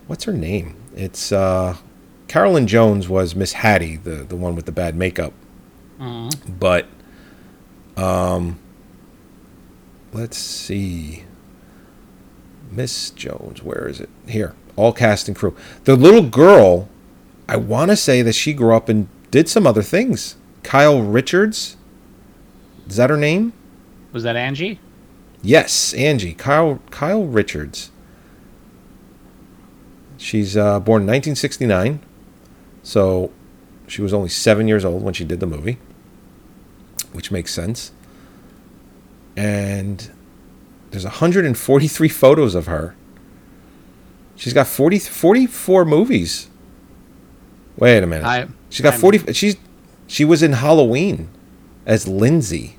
[0.07, 0.75] What's her name?
[0.95, 1.77] It's uh,
[2.27, 5.33] Carolyn Jones was Miss Hattie, the the one with the bad makeup.
[5.99, 6.53] Mm-hmm.
[6.59, 6.87] But
[7.97, 8.59] um,
[10.13, 11.23] let's see.
[12.71, 14.09] Miss Jones, where is it?
[14.27, 15.55] Here, all cast and crew.
[15.85, 16.89] The little girl,
[17.47, 20.35] I want to say that she grew up and did some other things.
[20.63, 21.77] Kyle Richards,
[22.87, 23.53] is that her name?
[24.11, 24.79] was that Angie?
[25.41, 26.33] Yes, Angie.
[26.33, 27.91] Kyle Kyle Richards.
[30.17, 31.99] She's uh, born in 1969,
[32.81, 33.31] so
[33.87, 35.77] she was only seven years old when she did the movie,
[37.13, 37.91] which makes sense.
[39.37, 40.09] And
[40.91, 42.95] there's 143 photos of her.
[44.35, 46.49] She's got 40, 44 movies.
[47.77, 48.25] Wait a minute.
[48.25, 49.55] I She's got I'm- 40 she's
[50.07, 51.29] she was in Halloween
[51.85, 52.77] as Lindsay.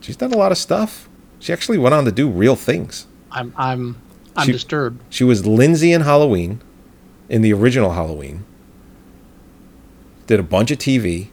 [0.00, 1.08] She's done a lot of stuff.
[1.40, 3.06] She actually went on to do real things.
[3.30, 3.96] I'm I'm
[4.36, 5.02] I'm She- disturbed.
[5.10, 6.60] She was Lindsay in Halloween,
[7.28, 8.44] in the original Halloween.
[10.26, 11.28] Did a bunch of TV.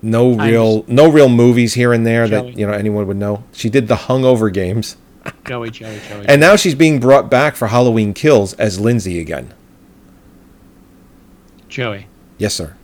[0.00, 2.52] No real, no real movies here and there Joey.
[2.52, 3.42] that you know anyone would know.
[3.52, 4.96] She did the Hungover Games,
[5.44, 6.26] Joey, Joey, Joey.
[6.28, 9.52] and now she's being brought back for Halloween Kills as Lindsay again.
[11.68, 12.06] Joey.
[12.38, 12.76] Yes, sir.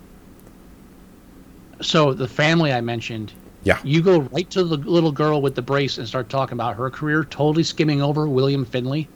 [1.81, 3.33] So the family I mentioned.
[3.63, 3.79] Yeah.
[3.83, 6.91] You go right to the little girl with the brace and start talking about her
[6.91, 9.09] career, totally skimming over William Finley.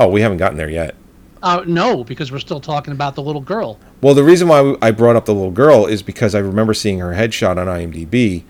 [0.00, 0.94] Oh, we haven't gotten there yet.
[1.42, 3.78] Uh, no, because we're still talking about the little girl.
[4.00, 6.98] Well, the reason why I brought up the little girl is because I remember seeing
[7.00, 8.44] her headshot on IMDb.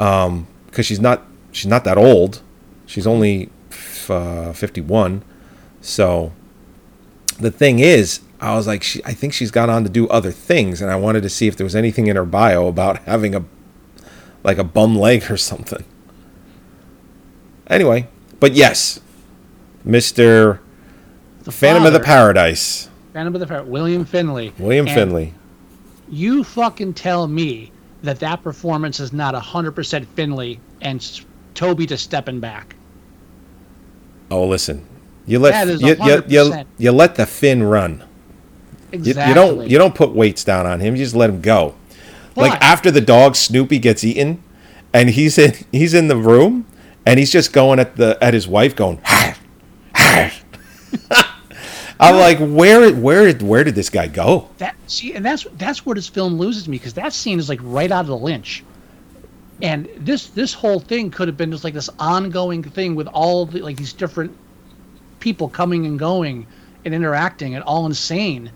[0.00, 2.40] Um, because she's not she's not that old.
[2.86, 5.22] She's only f- uh, 51.
[5.82, 6.32] So
[7.38, 10.32] the thing is, I was like, she, I think she's gone on to do other
[10.32, 13.34] things, and I wanted to see if there was anything in her bio about having
[13.34, 13.44] a
[14.42, 15.84] like a bum leg or something.
[17.66, 18.08] Anyway,
[18.40, 19.00] but yes,
[19.84, 20.60] Mister
[21.44, 24.52] Phantom of the Paradise, Phantom of the Paradise, William Finley.
[24.58, 25.34] William And Finley.
[26.08, 31.22] You fucking tell me that that performance is not 100% Finley and
[31.54, 32.74] Tobe just stepping back.
[34.30, 34.86] Oh, listen.
[35.26, 36.66] You let That is you, you, you, 100%.
[36.78, 38.00] you let the fin run.
[38.92, 39.28] You, Exactly.
[39.28, 40.94] you don't you don't put weights down on him.
[40.96, 41.74] You just let him go.
[42.36, 44.42] Like after the dog Snoopy gets eaten,
[44.92, 46.66] and he's in he's in the room,
[47.06, 49.00] and he's just going at the at his wife, going.
[52.00, 54.48] I'm like, where where where did this guy go?
[54.58, 57.60] that see and that's that's where this film loses me because that scene is like
[57.62, 58.64] right out of the lynch.
[59.60, 63.46] And this this whole thing could have been just like this ongoing thing with all
[63.46, 64.36] the like these different
[65.20, 66.46] people coming and going
[66.84, 68.50] and interacting and all insane.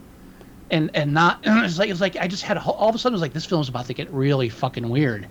[0.71, 3.15] And and not it's like it's like i just had a, all of a sudden
[3.15, 5.29] it was like this film's about to get really fucking weird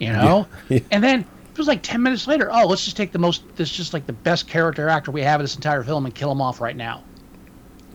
[0.00, 0.48] you know?
[0.68, 0.80] Yeah.
[0.90, 3.70] and then it was like 10 minutes later oh let's just take the most this
[3.70, 6.30] is just like the best character actor we have in this entire film and kill
[6.30, 7.02] him off right now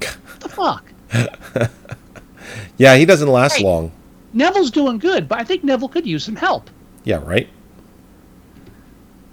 [0.01, 0.91] what the fuck
[2.77, 3.91] Yeah, he doesn't last long.
[4.33, 6.69] Neville's doing good, but I think Neville could use some help.
[7.03, 7.47] Yeah, right.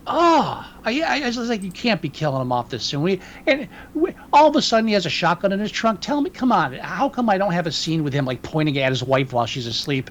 [0.07, 3.03] Oh, I, I, I was like, you can't be killing him off this soon.
[3.03, 6.01] We and we, all of a sudden he has a shotgun in his trunk.
[6.01, 8.79] Tell me, come on, how come I don't have a scene with him like pointing
[8.79, 10.11] at his wife while she's asleep?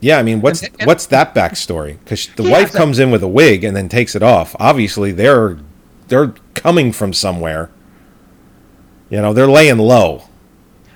[0.00, 1.98] Yeah, I mean, what's And- and- what's that backstory?
[2.02, 4.56] Because the Yeah, wife comes in with a wig and then takes it off.
[4.58, 5.58] Obviously, they're
[6.08, 7.70] they're coming from somewhere.
[9.10, 10.24] You know, they're laying low.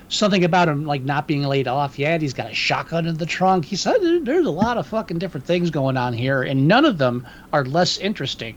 [0.09, 2.21] Something about him like not being laid off yet.
[2.23, 3.65] He's got a shotgun in the trunk.
[3.65, 6.99] He said there's a lot of fucking different things going on here, and none of
[6.99, 8.57] them are less interesting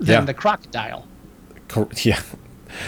[0.00, 0.24] than Yeah.
[0.24, 1.06] the crocodile.
[2.04, 2.20] Yeah,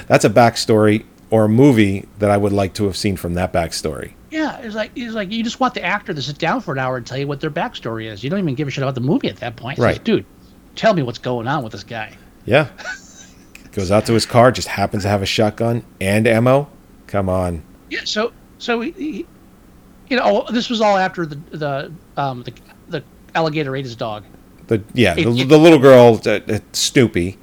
[0.07, 3.53] that's a backstory or a movie that I would like to have seen from that
[3.53, 4.13] backstory.
[4.31, 6.79] Yeah, it's like it's like you just want the actor to sit down for an
[6.79, 8.23] hour and tell you what their backstory is.
[8.23, 9.79] You don't even give a shit about the movie at that point.
[9.79, 10.05] It's like, Right.
[10.05, 10.25] dude,
[10.77, 12.17] tell me what's going on with this guy.
[12.47, 12.69] Yeah,
[13.73, 16.69] goes out to his car, just happens to have a shotgun and ammo.
[17.07, 17.63] Come on.
[17.89, 19.27] Yeah, so so he, he-
[20.09, 22.53] you know, oh, this was all after the the um the,
[22.89, 24.25] the alligator ate his dog.
[24.69, 27.37] The yeah, the, It- it- the little girl, uh, uh, Snoopy.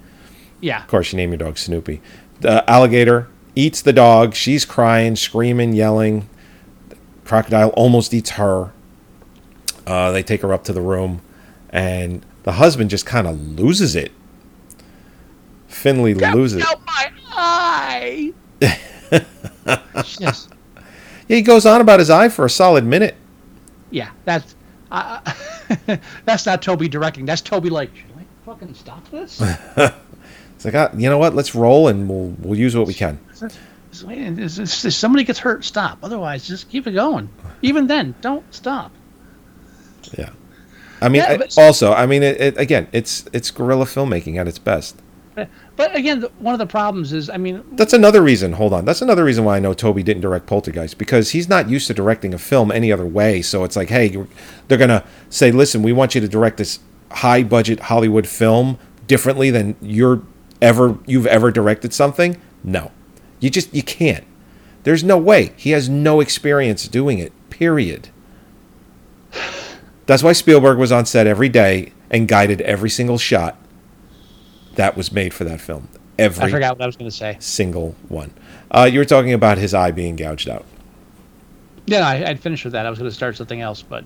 [0.62, 2.02] Yeah, Of course, you name your dog Snoopy.
[2.42, 4.36] The alligator eats the dog.
[4.36, 6.30] She's crying, screaming, yelling.
[6.90, 8.72] The crocodile almost eats her.
[9.86, 11.22] Uh, they take her up to the room,
[11.70, 14.12] and the husband just kind of loses it.
[15.68, 16.64] Finley loses.
[16.64, 18.34] Out my eye.
[20.04, 20.82] Just, Yeah,
[21.28, 23.16] he goes on about his eye for a solid minute.
[23.92, 24.56] yeah, that's
[24.92, 25.20] uh,
[26.26, 27.26] that's not Tobe directing.
[27.26, 29.42] That's Tobe like, should I fucking stop this?
[30.58, 31.34] It's like, ah, you know what?
[31.36, 33.20] Let's roll, and we'll we'll use what we can.
[33.92, 36.00] Just wait, is- is- if somebody gets hurt, stop.
[36.04, 37.30] Otherwise, just keep it going.
[37.62, 38.92] Even then, don't stop.
[40.18, 40.30] Yeah.
[41.02, 44.48] I mean, Yeah, I- also, I mean, it, it, again, it's it's guerrilla filmmaking at
[44.48, 44.98] its best.
[45.76, 48.54] But again, one of the problems is, I mean, That's another reason.
[48.54, 48.86] Hold on.
[48.86, 51.94] That's another reason why I know Tobe didn't direct Poltergeist because he's not used to
[51.94, 53.44] directing a film any other way.
[53.44, 54.18] So it's like, hey,
[54.68, 56.80] they're gonna say, listen, we want you to direct this
[57.12, 60.24] high budget Hollywood film differently than you're
[60.62, 62.42] ever you've ever directed something.
[62.64, 62.92] No,
[63.40, 64.26] you just you can't.
[64.84, 65.54] There's no way.
[65.58, 67.34] He has no experience doing it.
[67.50, 68.10] Period.
[70.06, 73.58] That's why Spielberg was on set every day and guided every single shot
[74.76, 75.90] that was made for that film.
[76.18, 77.36] Every I forgot what I was going to say.
[77.40, 78.34] single one.
[78.72, 80.66] Uh, you were talking about his eye being gouged out.
[81.86, 82.86] Yeah, I, I'd finished with that.
[82.86, 84.06] I was going to start something else, but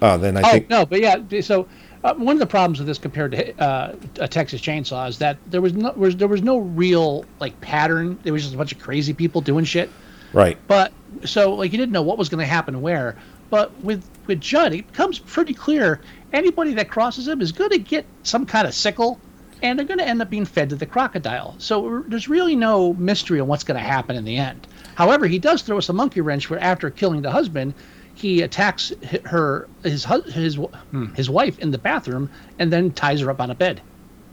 [0.00, 1.16] Oh, then I oh think no, but yeah.
[1.42, 1.68] So
[2.04, 5.38] uh, one of the problems with this compared to uh, a Texas Chainsaw is that
[5.46, 8.18] there was no was there was no real like pattern.
[8.22, 9.90] There was just a bunch of crazy people doing shit.
[10.32, 10.58] right.
[10.66, 10.92] But
[11.24, 13.16] so like you didn't know what was going to happen where.
[13.50, 16.00] But with with Judd, it becomes pretty clear
[16.32, 19.20] anybody that crosses him is going to get some kind of sickle,
[19.62, 21.54] and they're going to end up being fed to the crocodile.
[21.58, 24.66] So there's really no mystery on what's going to happen in the end.
[24.94, 27.74] However, he does throw us a monkey wrench where after killing the husband,
[28.14, 28.92] he attacks
[29.24, 33.50] her his his hmm, his wife in the bathroom and then ties her up on
[33.50, 33.80] a bed.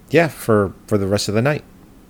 [0.09, 1.63] Yeah, for for the rest of the night.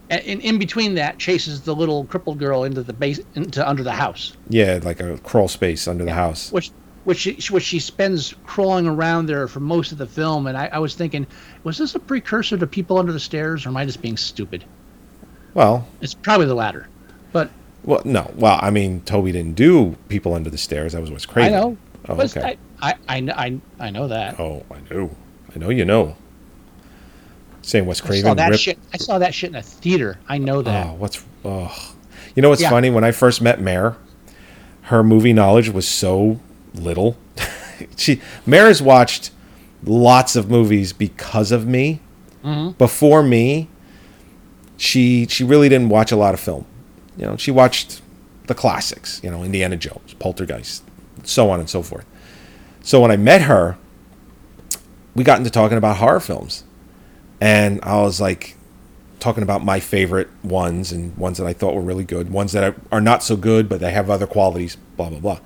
[0.10, 3.84] And in, in between that, chases the little crippled girl into the base into under
[3.84, 4.36] the house.
[4.50, 6.52] Yeah, like a crawl space under the house.
[6.52, 6.72] which
[7.06, 10.68] which she, which she spends crawling around there for most of the film and I,
[10.74, 11.26] I was thinking
[11.64, 14.66] was this a precursor to people under the stairs or am i just being stupid
[15.54, 16.88] Well, It's probably the latter.
[17.84, 18.32] Well, no.
[18.36, 20.94] Well, I mean, Tobe didn't do People Under the Stairs.
[20.94, 21.54] That was Wes Craven.
[21.54, 21.78] I know.
[22.08, 22.58] Oh, But okay.
[22.82, 24.40] I, I, I, I, know that.
[24.40, 25.16] Oh, I know.
[25.56, 26.16] I know you know.
[27.62, 28.62] Saying Wes I saw that ripped.
[28.62, 28.80] shit.
[28.94, 30.18] I saw that shit in a theater.
[30.28, 30.88] I know that.
[30.88, 31.96] Oh, what's oh.
[32.36, 32.70] You know what's Yeah.
[32.70, 32.90] funny?
[32.90, 33.96] When I first met Mare,
[34.84, 36.40] her movie knowledge was so
[36.74, 37.18] little.
[37.98, 39.32] she Mare's watched
[39.84, 42.00] lots of movies because of me.
[42.44, 42.72] Mm-hmm.
[42.72, 43.68] Before me,
[44.78, 46.66] she she really didn't watch a lot of film.
[47.20, 48.02] You know, she watched
[48.48, 50.84] the classics, you know, Indiana Jones, Poltergeist,
[51.24, 52.06] so on and so forth.
[52.82, 53.78] So when I met her,
[55.14, 56.64] we got into talking about horror films.
[57.42, 58.56] And I was like
[59.20, 62.74] talking about my favorite ones and ones that I thought were really good, ones that
[62.90, 65.40] are, not so good, but they have other qualities, blah, blah, blah.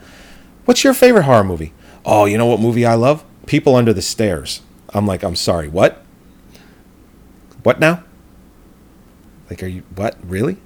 [0.65, 1.73] What's your favorite horror movie?
[2.05, 3.25] Oh, you know what movie I love?
[3.47, 4.61] People Under the Stairs.
[4.89, 6.05] I'm like, I'm sorry, what?
[7.63, 8.03] What now?
[9.49, 10.17] Like, are you, what?
[10.23, 10.57] Really?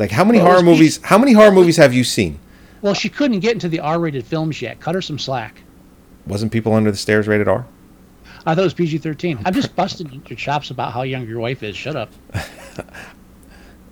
[0.00, 2.38] Like, how many Well, horror movies, how many horror movies have you seen?
[2.80, 4.80] Well, she couldn't get into the R-rated films yet.
[4.80, 5.60] Cut her some slack.
[6.26, 7.66] Wasn't People Under the Stairs rated R?
[8.46, 9.42] I thought it was PG-13.
[9.44, 11.76] I'm just busting your chops about how young your wife is.
[11.76, 12.10] Shut up.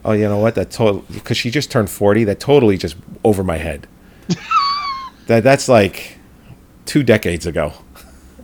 [0.04, 0.54] Oh, you know what?
[0.54, 2.22] That total because she just turned forty.
[2.24, 3.86] That totally just over my head.
[5.26, 6.18] that that's like
[6.86, 7.72] two decades ago.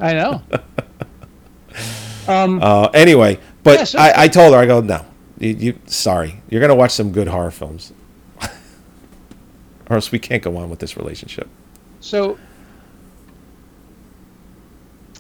[0.01, 0.43] I know.
[2.29, 5.07] um, Uh, anyway, but Yeah, so- I, I told her I go no.
[5.45, 7.92] You, you sorry, you're gonna watch some good horror films,
[8.40, 11.49] or else we can't go on with this relationship.
[12.01, 12.38] So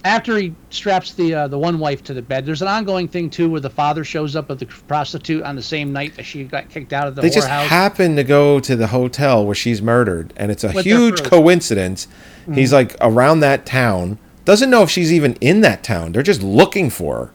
[0.04, 3.28] after he straps the uh, the one wife to the bed, there's an ongoing thing
[3.30, 6.44] too where the father shows up with the prostitute on the same night that she
[6.44, 7.66] got kicked out of the They just whorehouse.
[7.66, 12.06] happen to go to the hotel where she's murdered, and it's a With huge coincidence.
[12.52, 12.74] He's Mm-hmm.
[12.74, 16.12] like around that town, doesn't know if she's even in that town.
[16.12, 17.32] They're just looking for her.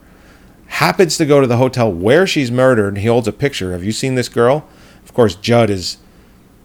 [0.70, 3.72] Happens to go to the hotel where she's murdered, and he holds a picture.
[3.72, 4.66] Have you seen this girl?
[5.04, 5.98] Of course, Judd is.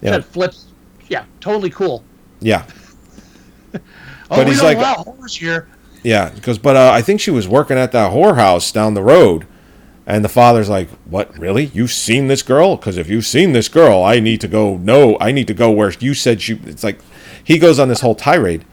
[0.02, 0.68] You know, that flips.
[1.08, 2.04] Yeah, totally cool.
[2.40, 2.66] yeah,
[3.74, 3.80] Oh,
[4.30, 5.68] But we he's don't like- allow whores here.
[6.04, 6.30] yeah.
[6.30, 9.48] because but uh, I think she was working at that whorehouse down the road.
[10.08, 11.36] And the father's like, "What?
[11.38, 11.66] Really?
[11.74, 12.76] You've seen this girl?
[12.76, 14.78] Because if you've seen this girl, I need to go.
[14.78, 17.00] No, I need to go where you said she." It's like
[17.44, 18.66] he goes on this whole tirade.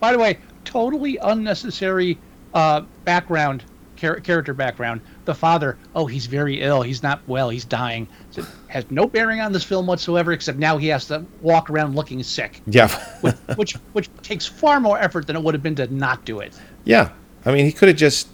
[0.00, 2.18] By the way, totally unnecessary
[2.52, 3.64] uh, background,
[4.00, 5.00] char- character background.
[5.24, 6.82] The father, oh, he's very ill.
[6.82, 7.48] He's not well.
[7.50, 8.08] He's dying.
[8.30, 11.70] So it has no bearing on this film whatsoever, except now he has to walk
[11.70, 12.88] around looking sick, Yeah,
[13.20, 16.40] which, which which takes far more effort than it would have been to not do
[16.40, 16.58] it.
[16.84, 17.10] yeah.
[17.44, 18.28] I mean, he could have just,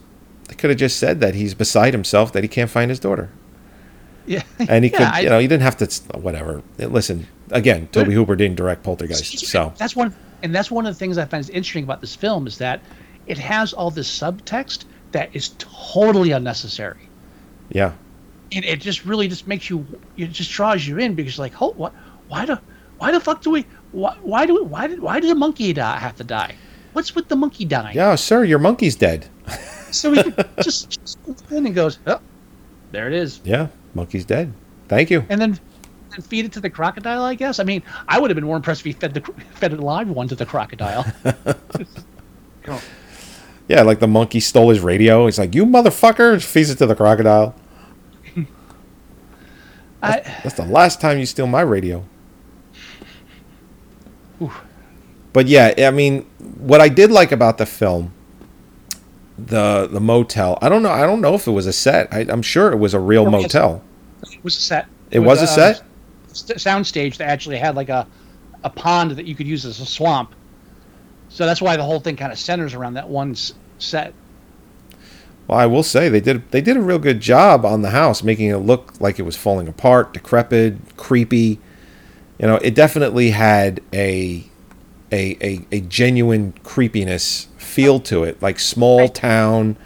[0.49, 3.31] he could have just said that he's beside himself that he can't find his daughter,
[4.27, 6.19] Yeah, and he Yeah, could, I- you know, he didn't have to.
[6.19, 6.63] Whatever.
[6.79, 10.13] Listen, again, Tobe Hooper didn't direct Poltergeist, so that's one,
[10.43, 12.81] and that's one of the things I find interesting about this film is that
[13.29, 17.09] it has all this subtext that is totally unnecessary.
[17.71, 17.93] yeah,
[18.53, 19.87] and it just really just makes you
[20.17, 21.93] it just draws you in because you're like oh what
[22.29, 22.57] why do
[22.99, 25.73] why the fuck do we why, why do we why did why did the monkey
[25.73, 26.55] die, have to die
[26.93, 29.27] what's with the monkey dying yeah, sir, your monkey's dead.
[29.91, 30.23] so he
[30.63, 32.21] just, just goes in and goes oh
[32.93, 34.53] there it is Yeah, monkey's dead.
[34.89, 35.25] Thank you.
[35.29, 35.59] and then
[36.15, 38.57] and feed it to the crocodile i guess i mean i would have been more
[38.57, 39.21] impressed if he fed the
[39.61, 41.05] fed a live one to the crocodile
[43.69, 45.27] Yeah, like the monkey stole his radio.
[45.27, 47.55] He's like, "You motherfucker!" Feeds it to the crocodile.
[50.03, 52.05] I, That's the last time you steal my radio.
[55.33, 56.23] But yeah, I mean,
[56.57, 58.15] what I did like about the film,
[59.37, 60.57] the the motel.
[60.63, 60.91] I don't know.
[60.91, 62.09] I don't know if it was a set.
[62.11, 63.53] I, I'm sure it was a real Well, yes.
[63.53, 63.83] motel.
[64.33, 65.83] it was a set It was a set?
[66.33, 68.07] sound stage that actually had like a
[68.65, 70.35] a pond that you could use as a swamp
[71.37, 74.17] so that's why the whole thing kind of centers around that one s- set
[75.47, 78.23] Well, I will say they did they did a real good job on the house,
[78.23, 81.61] making it look like it was falling apart, decrepit, creepy.
[82.39, 84.45] You know, it definitely had a
[85.13, 89.11] a a, a genuine creepiness feel to it, like small Right.
[89.11, 89.77] town.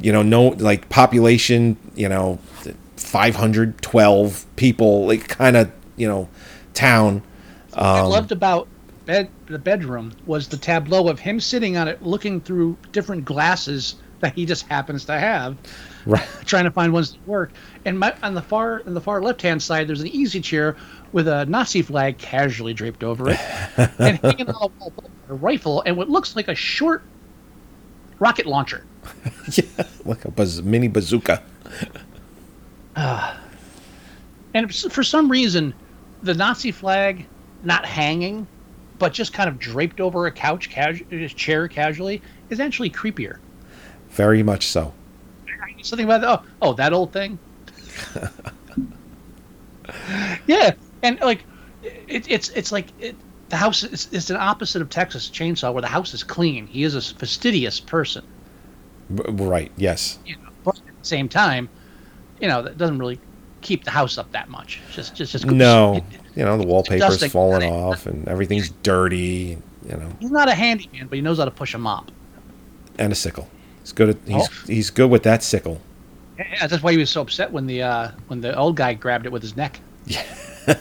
[0.00, 1.78] You know, no like population.
[1.96, 2.38] You know,
[2.96, 6.28] five hundred twelve people, like kind of you know,
[6.74, 7.22] town.
[7.82, 8.68] what I Um, loved about
[9.06, 13.96] bed, the bedroom was the tableau of him sitting on it, looking through different glasses
[14.20, 15.56] that he just happens to have,
[16.06, 16.26] Right.
[16.44, 17.52] trying to find ones that work.
[17.84, 20.76] And my, on the far on the far left hand side, there's an easy chair
[21.12, 23.38] with a Nazi flag casually draped over it,
[23.98, 24.92] and hanging on the wall
[25.28, 27.02] a rifle and what looks like a short
[28.18, 28.84] rocket launcher.
[29.52, 29.64] yeah,
[30.04, 31.42] like a baz- mini bazooka.
[34.56, 35.74] And for some reason,
[36.22, 37.26] the Nazi flag
[37.64, 38.46] not hanging,
[39.04, 43.36] but just kind of draped over a couch, casu- chair casually, is actually creepier.
[44.08, 44.94] Very much so.
[45.82, 47.38] Something about oh, oh that old thing.
[50.46, 51.44] Yeah, and like,
[51.82, 53.14] it, it's it's like it,
[53.50, 56.66] the house is it's an opposite of Texas Chainsaw, where the house is clean.
[56.66, 58.24] He is a fastidious person,
[59.10, 59.70] right.
[59.76, 60.18] Yes.
[60.24, 61.68] you know, but at the same time,
[62.40, 63.20] you know, that doesn't really
[63.60, 64.80] keep the house up that much.
[64.90, 65.96] Just just just No.
[65.96, 69.58] it- You know the wallpaper's falling off and everything's dirty.
[69.88, 72.10] You know, he's not a handyman, but he knows how to push a mop.
[72.98, 73.48] and a sickle.
[73.80, 74.10] He's good.
[74.10, 74.64] At, he's Oh.
[74.66, 75.80] he's good with that sickle.
[76.38, 79.26] Yeah, that's why he was so upset when the uh, when the old guy grabbed
[79.26, 79.78] it with his neck.
[80.06, 80.24] Yeah.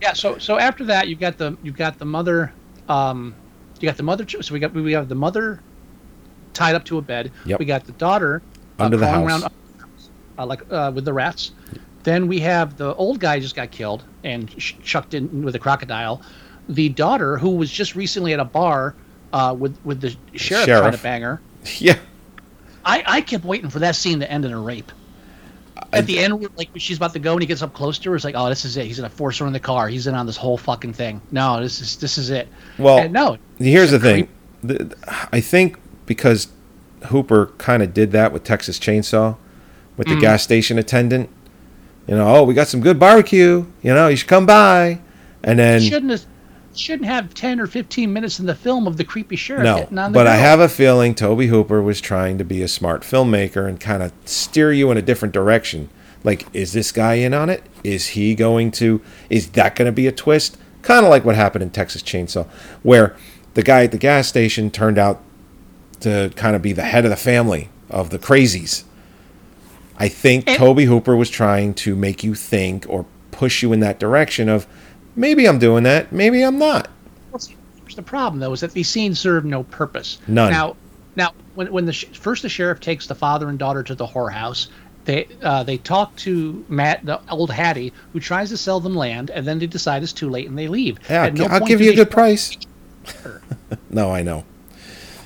[0.00, 0.12] yeah.
[0.12, 2.52] So so after that, you've got the you've got the mother.
[2.88, 3.34] Um,
[3.80, 4.26] you got the mother.
[4.28, 5.60] So we got we have the mother
[6.54, 7.32] tied up to a bed.
[7.46, 7.58] Yep.
[7.58, 8.42] We got the daughter
[8.78, 9.26] uh, Under the house.
[9.26, 9.44] around
[10.38, 11.52] uh, like uh, with the rats.
[12.04, 15.58] Then we have the old guy just got killed and sh- chucked in with a
[15.58, 16.22] crocodile.
[16.68, 18.94] The daughter, who was just recently at a bar
[19.32, 21.40] uh, with with the sheriff, trying to bang her.
[21.78, 21.98] Yeah.
[22.84, 24.90] I, I kept waiting for that scene to end in a rape.
[25.92, 28.16] At the end, like she's about to go and he gets up close to her,
[28.16, 28.86] it's like, oh, this is it.
[28.86, 29.86] He's gonna force her in the car.
[29.88, 31.20] He's in on this whole fucking thing.
[31.30, 32.48] No, this is this is it.
[32.78, 34.28] Well, And no, Here's the thing.
[35.32, 36.48] I think because
[37.06, 39.36] Hooper kind of did that with Texas Chainsaw,
[39.96, 40.14] with Mm.
[40.16, 41.28] the gas station attendant.
[42.06, 43.64] You know, oh, we got some good barbecue.
[43.82, 45.00] You know, you should come by.
[45.44, 46.24] And then shouldn't have,
[46.74, 49.98] shouldn't have ten or fifteen minutes in the film of the creepy sheriff no, hitting
[49.98, 53.02] on the but I have a feeling Tobe Hooper was trying to be a smart
[53.02, 55.90] filmmaker and kind of steer you in a different direction.
[56.24, 57.64] Like, is this guy in on it?
[57.82, 59.00] Is he going to?
[59.28, 60.56] Is that going to be a twist?
[60.82, 62.46] Kind of like what happened in Texas Chainsaw,
[62.82, 63.16] where
[63.54, 65.20] the guy at the gas station turned out
[66.00, 68.84] to kind of be the head of the family of the crazies.
[69.98, 73.80] I think And- Tobe Hooper was trying to make you think or push you in
[73.80, 74.66] that direction of
[75.16, 76.88] maybe I'm doing that, maybe I'm not.
[77.32, 80.18] Here's the problem, though, is that these scenes serve no purpose.
[80.26, 80.50] None.
[80.50, 80.76] Now,
[81.14, 84.06] now, when when the sh- first the sheriff takes the father and daughter to the
[84.06, 84.68] whorehouse,
[85.04, 89.30] they uh, they talk to Matt, the old Hattie, who tries to sell them land,
[89.30, 90.98] and then they decide it's too late and they leave.
[91.10, 92.56] Yeah, At no I'll point give you a good price.
[93.90, 94.44] no, I know.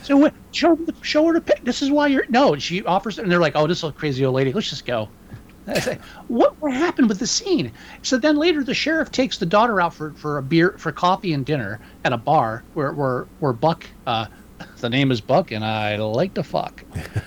[0.06, 1.64] So show the, show her the pic.
[1.64, 2.54] This is why you're no.
[2.56, 4.52] She offers, and they're like, "Oh, this is a crazy old lady.
[4.52, 5.08] Let's just go."
[5.66, 5.98] I say,
[6.28, 7.72] what what happened with the scene?
[8.02, 11.32] So then later, the sheriff takes the daughter out for, for a beer, for coffee
[11.32, 14.26] and dinner at a bar where where where Buck, uh,
[14.78, 16.84] the name is Buck, and I like to fuck.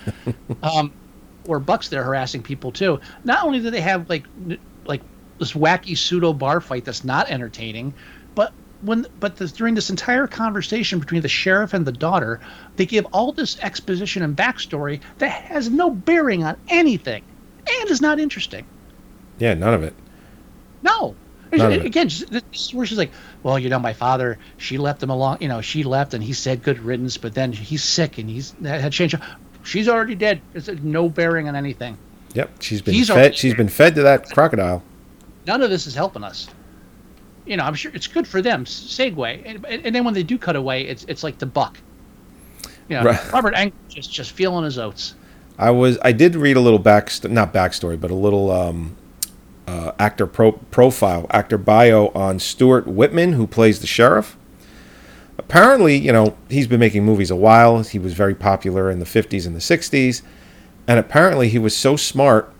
[0.64, 0.94] um,
[1.48, 3.02] where Buck's there harassing people too.
[3.26, 4.24] Not only do they have like
[4.86, 5.02] like
[5.38, 7.94] this wacky pseudo bar fight that's not entertaining,
[8.36, 12.40] but when but this, during this entire conversation between the sheriff and the daughter,
[12.76, 17.24] they give all this exposition and backstory that has no bearing on anything,
[17.68, 18.66] and is not interesting.
[19.38, 19.94] Yeah, none of it.
[20.84, 21.16] No.
[21.52, 21.72] None.
[21.72, 23.12] Again, this is where she's like,
[23.42, 25.40] "Well, you know, my father, she left him along.
[25.42, 27.18] You know, she left, and he said good riddance.
[27.18, 29.16] But then he's sick, and he's had changed.
[29.64, 30.42] She's already dead.
[30.54, 31.98] It's uh, no bearing on anything.
[32.36, 33.36] Yep, she's been He's fed.
[33.36, 34.84] She's been fed to that crocodile.
[35.48, 36.48] None of this is helping us.
[37.50, 38.64] You know, I'm sure it's good for them.
[38.66, 41.80] Segway, and, and then when they do cut away, it's it's like the buck.
[42.88, 43.34] You know, Right.
[43.34, 45.16] Robert Englund just just feeling his oats.
[45.58, 45.98] I was.
[46.04, 48.96] I did read a little back, not backstory, but a little um,
[49.68, 54.38] uh, actor pro- profile, actor bio on Stuart Whitman, who plays the sheriff.
[55.40, 57.82] Apparently, you know, he's been making movies a while.
[57.82, 60.22] He was very popular in the 50s and the 60s.
[60.88, 62.54] And apparently, he was so smart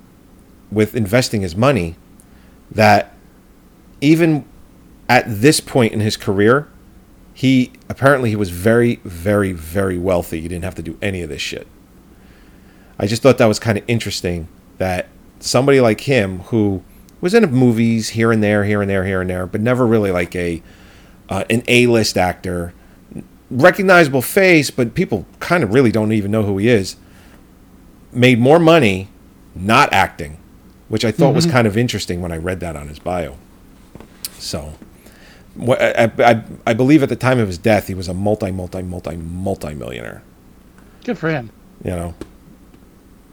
[0.72, 1.96] with investing his money
[2.72, 3.14] that
[4.02, 4.46] even
[5.10, 6.68] at this point in his career,
[7.34, 10.42] he apparently he was very, very, very wealthy.
[10.42, 11.68] He didn't have to do any of this shit.
[13.00, 14.48] I just thought that was kind of interesting
[14.78, 15.08] that
[15.40, 16.84] somebody like him who
[17.22, 20.12] was in movies here and there, here and there, here and there, but never really
[20.12, 20.62] like a
[21.30, 22.74] uh, an A-list actor,
[23.52, 26.96] recognizable face, but people kind of really don't even know who he is.
[28.12, 29.10] Made more money
[29.56, 30.38] not acting,
[30.88, 33.38] which I thought was kind of interesting when I read that on his bio.
[34.40, 34.74] So,
[35.62, 38.82] I, I, I believe at the time of his death, he was a multi, multi,
[38.82, 40.22] multi, multi millionaire
[41.04, 41.50] Good for him.
[41.84, 42.14] you know,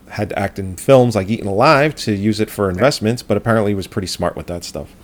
[0.09, 3.73] had to act in films like Eaten Alive to use it for investments, but apparently
[3.73, 4.95] he was pretty smart with that stuff.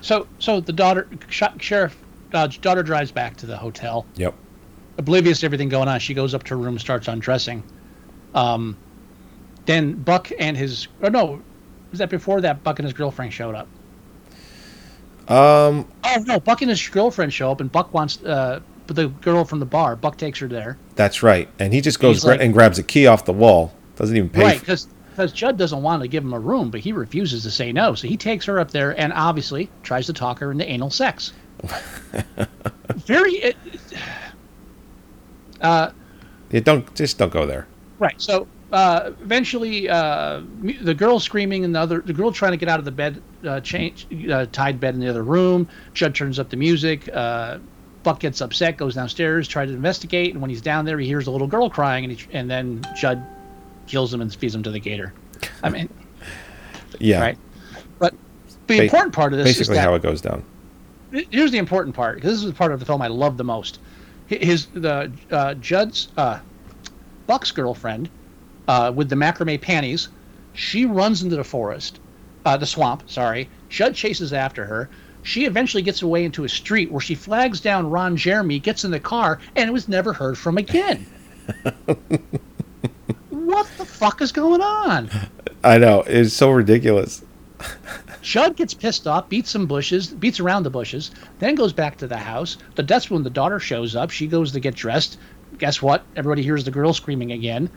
[0.00, 1.96] So so the daughter sh- sheriff
[2.32, 4.06] uh, daughter drives back to the hotel.
[4.16, 4.34] Yep.
[4.98, 7.62] oblivious to everything going on, she goes up to her room, starts undressing.
[8.34, 8.76] Um,
[9.66, 11.40] then Buck and his, or no,
[11.90, 13.68] was that before that Buck and his girlfriend showed up?
[15.28, 19.44] Um, Oh no, Buck and his girlfriend show up, and Buck wants uh, the girl
[19.44, 19.96] from the bar.
[19.96, 21.48] Buck takes her there, that's right.
[21.58, 23.72] And he just goes gra- like- and grabs a key off the wall.
[23.96, 24.42] Doesn't even pay.
[24.42, 24.60] right?
[24.60, 27.70] Because because Judd doesn't want to give him a room, but he refuses to say
[27.72, 30.90] no, so he takes her up there and obviously tries to talk her into anal
[30.90, 31.32] sex.
[32.96, 33.54] Very.
[35.60, 35.90] Uh,
[36.50, 37.66] Yeah, don't just don't go there.
[37.98, 38.20] Right.
[38.20, 40.40] So uh, eventually, uh,
[40.80, 43.22] the girl screaming and the other, the girl trying to get out of the bed,
[43.46, 45.68] uh, change, uh, tied bed in the other room.
[45.92, 47.08] Judd turns up the music.
[47.12, 47.58] Uh,
[48.02, 51.26] Buck gets upset, goes downstairs, tries to investigate, and when he's down there, he hears
[51.26, 53.22] a little girl crying, and he, and then Judd
[53.86, 55.12] kills him and feeds him to the gator.
[55.62, 55.88] I mean,
[56.98, 57.20] Yeah.
[57.20, 57.38] right.
[57.98, 58.14] But
[58.66, 60.42] the important part of this Basically, is that how it goes down.
[61.12, 63.44] here's the important part because this is the part of the film I love the
[63.44, 63.80] most.
[64.26, 66.40] His the uh, Judd's uh,
[67.26, 68.08] Buck's girlfriend
[68.68, 70.08] uh, with the macrame panties,
[70.52, 72.00] she runs into the forest,
[72.44, 73.08] uh, the swamp.
[73.08, 74.88] Sorry, Judd chases after her.
[75.22, 78.90] She eventually gets away into a street where she flags down Ron Jeremy, gets in
[78.90, 81.06] the car, and it was never heard from again.
[83.30, 85.08] what the fuck is going on?
[85.62, 87.24] I know it's so ridiculous.
[88.22, 92.06] Judd gets pissed off, beats some bushes, beats around the bushes, then goes back to
[92.06, 92.58] the house.
[92.74, 94.10] The that's when the daughter shows up.
[94.10, 95.18] She goes to get dressed.
[95.58, 96.04] Guess what?
[96.16, 97.70] Everybody hears the girl screaming again,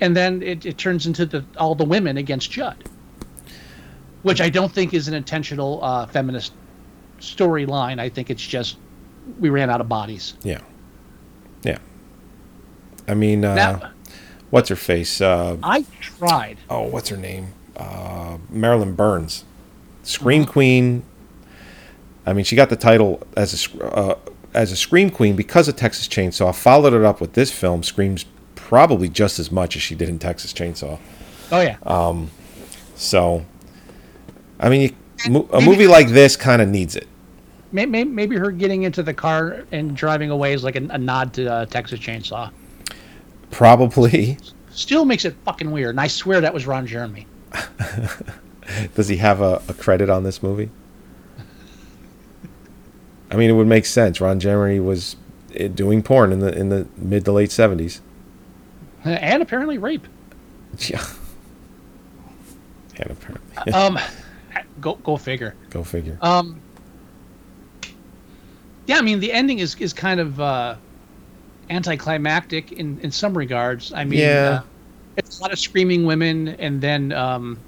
[0.00, 2.84] and then it, it turns into the all the women against Judd,
[4.22, 6.52] which I don't think is an intentional uh, feminist
[7.20, 7.98] storyline.
[7.98, 8.76] I think it's just
[9.38, 10.34] we ran out of bodies.
[10.42, 10.60] Yeah.
[11.62, 11.78] Yeah.
[13.06, 13.92] I mean, uh, Now
[14.50, 15.20] what's her face?
[15.20, 16.58] Uh, I tried.
[16.70, 17.52] oh, what's her name?
[17.76, 19.44] Uh, Marilyn Burns,
[20.02, 21.02] Scream Queen.
[22.26, 24.18] I mean, she got the title as a uh,
[24.54, 26.54] as a Scream Queen because of Texas Chainsaw.
[26.54, 28.24] Followed it up with this film, screams
[28.68, 30.98] probably just as much as she did in Texas Chainsaw.
[31.50, 31.78] Oh yeah.
[32.96, 33.46] So,
[34.60, 34.94] I mean,
[35.24, 37.08] you, mo- a movie like this kind of needs it.
[37.72, 41.32] Maybe, maybe her getting into the car and driving away is like a, a nod
[41.34, 42.50] to uh, Texas Chainsaw.
[43.50, 44.36] Probably.
[44.70, 47.26] Still makes it fucking weird, and I swear that was Ron Jeremy.
[48.94, 50.70] Does he have a, a credit on this movie?
[53.30, 54.20] I mean, it would make sense.
[54.20, 55.16] Ron Jeremy was
[55.54, 58.02] eh, doing porn in the in the mid to late seventies.
[59.14, 60.06] And apparently rape.
[60.88, 61.04] Yeah.
[63.00, 63.98] And apparently, Um,
[64.80, 65.54] go go figure.
[65.70, 66.18] go figure.
[66.20, 66.60] Um,
[68.86, 70.76] yeah, I mean the ending is is kind of uh,
[71.70, 73.92] anticlimactic in in some regards.
[73.92, 74.60] I mean, Yeah.
[74.60, 74.62] uh,
[75.16, 77.58] it's a lot of screaming women, and then um,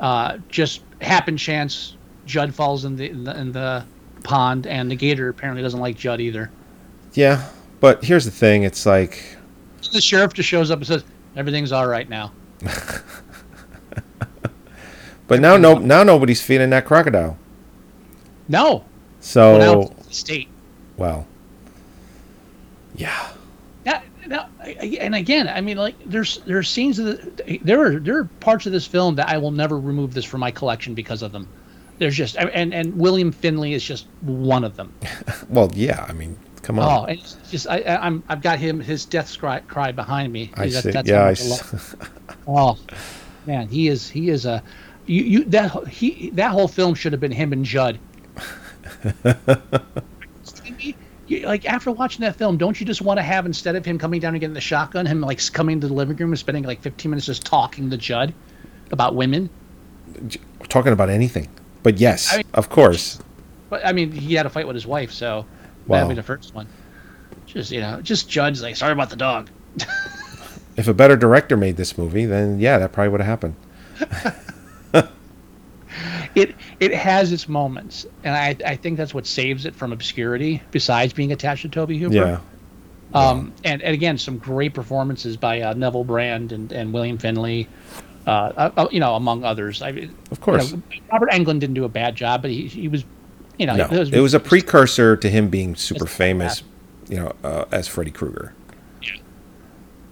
[0.00, 3.84] uh, just happen chance Judd falls in the, in the in the
[4.24, 6.50] pond, and the gator apparently doesn't like Judd either.
[7.14, 7.48] yeah,
[7.80, 9.35] but here's the thing: it's like,
[9.90, 11.04] The sheriff just shows up and says
[11.36, 12.32] everything's all right now.
[15.28, 17.36] but now no, now nobody's feeding that crocodile.
[18.48, 18.84] No,
[19.20, 20.48] So, well, now it's the state.
[20.96, 21.26] well,
[22.94, 23.30] yeah,
[23.86, 24.00] I-
[24.64, 28.24] I- and again, I mean, like, there's there's scenes of the there are there are
[28.40, 31.30] parts of this film that I will never remove this from my collection because of
[31.32, 31.46] them.
[31.98, 34.92] There's just and and William Finley is just one of them.
[35.48, 36.04] well, yeah.
[36.08, 36.36] I mean,
[36.66, 37.10] come Oh, on.
[37.10, 40.50] and it's just I, I'm I've got him his death cry, cry behind me.
[40.56, 40.90] I That- see.
[40.90, 42.10] that's Yeah, I much s- love-
[42.48, 42.78] Oh,
[43.46, 44.62] man, he is he is a
[45.06, 47.98] you you that he that whole film should have been him and Judd.
[51.28, 53.98] You- like after watching that film, don't you just want to have instead of him
[53.98, 56.62] coming down and getting the shotgun, him like coming to the living room and spending
[56.62, 58.32] like 15 minutes just talking to Judd
[58.92, 59.50] about women?
[60.68, 61.48] Talking about anything,
[61.82, 63.18] but yes, I mean- of course.
[63.70, 65.44] But I mean, he had a fight with his wife, so
[65.86, 65.96] Wow.
[65.98, 66.66] that'd be the first one.
[67.46, 69.50] Just you know, just Judd's like, sorry about the dog.
[70.76, 73.54] If a better director made this movie, then yeah, that probably would have happened.
[76.34, 80.62] it it has its moments, and I I think that's what saves it from obscurity.
[80.70, 82.40] Besides being attached to Tobe Hooper, Yeah,
[83.14, 87.68] Um, and, and again, some great performances by uh, Neville Brand and, and William Finley,
[88.26, 89.80] uh, uh, you know, among others.
[89.80, 90.72] I, of course.
[90.72, 93.04] you know, Robert Englund didn't do a bad job, but he, he was,
[93.58, 96.62] you know, No, it was a precursor to him being super famous,
[97.08, 98.54] you know, uh, as Freddy Krueger.
[99.02, 99.16] Yeah.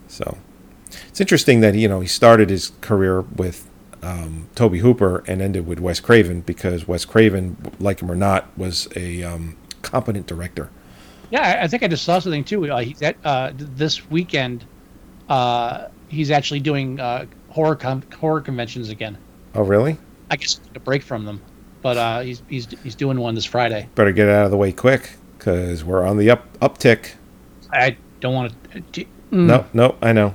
[0.08, 0.38] So
[1.08, 3.68] it's interesting that you know he started his career with
[4.02, 8.46] um, Tobe Hooper and ended with Wes Craven because Wes Craven, like him or not,
[8.56, 10.70] was a um, competent director.
[11.30, 12.70] Yeah, I, I think I just saw something too.
[12.70, 14.64] Uh, he's at uh, this weekend.
[15.28, 19.16] Uh, he's actually doing uh, horror con- horror conventions again.
[19.54, 19.96] Oh, really?
[20.30, 21.40] I guess a break from them,
[21.84, 23.86] but uh, he's he's he's doing one this Friday.
[23.94, 27.10] Better get out of the way quick because we're on the up uptick.
[27.70, 28.54] I don't want
[28.94, 29.04] to.
[29.30, 30.34] No, no, I know.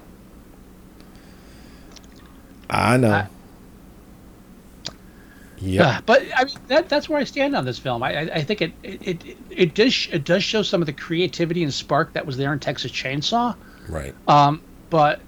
[2.69, 3.25] I know.
[5.57, 5.87] Yeah.
[5.87, 8.03] Uh, but I mean, that, that's where I stand on this film.
[8.03, 10.93] I, I, I think it, it, it, it does it does show some of the
[10.93, 13.55] creativity and spark that was there in Texas Chainsaw.
[13.87, 14.13] right.
[14.27, 15.19] Um, but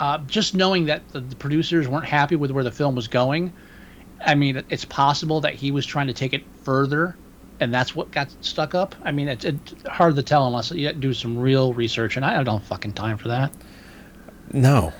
[0.00, 3.52] uh, just knowing that the, the producers weren't happy with where the film was going,
[4.20, 7.16] I mean, it's possible that he was trying to take it further,
[7.60, 8.94] and that's what got stuck up.
[9.04, 12.42] I mean, it's, it's hard to tell unless you do some real research, and I
[12.42, 13.52] don't have fucking time for that.
[14.52, 14.92] No.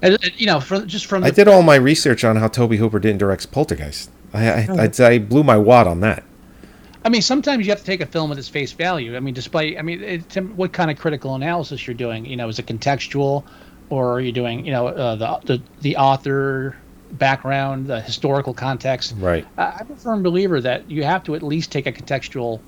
[0.00, 2.72] And, you know, from just from the, I did all my research on how Tobe
[2.72, 4.10] Hooper didn't direct Poltergeist.
[4.34, 6.24] I I, I'd I blew my wad on that.
[7.04, 9.16] I mean, sometimes you have to take a film at its face value.
[9.16, 12.24] I mean, despite, I mean, it, what kind of critical analysis you're doing?
[12.24, 13.44] You know, is it contextual,
[13.90, 16.76] or are you doing, you know, uh, the, the the author
[17.12, 19.14] background, the historical context?
[19.18, 19.46] Right.
[19.56, 22.60] I'm a firm believer that you have to at least take a contextual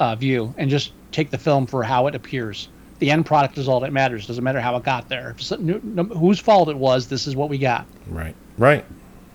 [0.00, 2.68] uh, view and just take the film for how it appears.
[2.98, 4.26] The end product is all that matters.
[4.26, 5.36] Doesn't matter how it got there.
[5.58, 7.86] No- no- whose fault it was, this is what we got.
[8.08, 8.34] Right.
[8.56, 8.84] Right.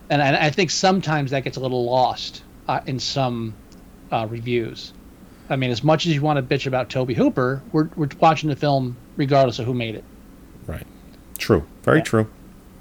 [0.10, 3.54] And I, I think sometimes that gets a little lost uh, in some
[4.12, 4.94] uh, reviews.
[5.50, 8.50] I mean, as much as you want to bitch about Tobe Hooper, we're, we're watching
[8.50, 10.04] the film regardless of who made it.
[10.68, 10.86] Right.
[11.38, 11.66] True.
[11.84, 12.28] Very true.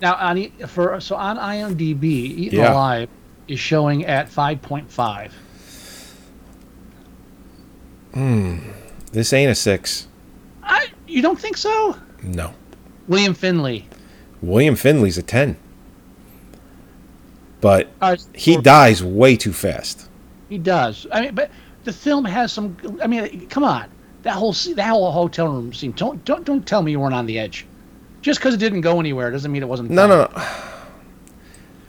[0.03, 2.75] Now, on for so on IMDb, Eaten Yeah.
[2.75, 3.09] Alive
[3.47, 5.31] is showing at 5.5.
[8.13, 8.59] Hmm.
[9.13, 10.09] This ain't a six.
[10.65, 11.97] I, you don't think so?
[12.23, 12.53] No.
[13.07, 13.87] William Finley.
[14.43, 15.57] William Finley's a ten.
[17.61, 20.09] But Uh, he dies way too fast.
[20.49, 21.07] He does.
[21.13, 21.51] I mean, but
[21.85, 22.77] the film has some.
[23.01, 23.89] I mean, come on.
[24.23, 25.93] That whole that whole hotel room scene.
[25.93, 27.67] Don't don't don't tell me you weren't on the edge.
[28.23, 29.91] Just because it didn't go anywhere doesn't mean it wasn't.
[29.91, 30.45] No, no, no.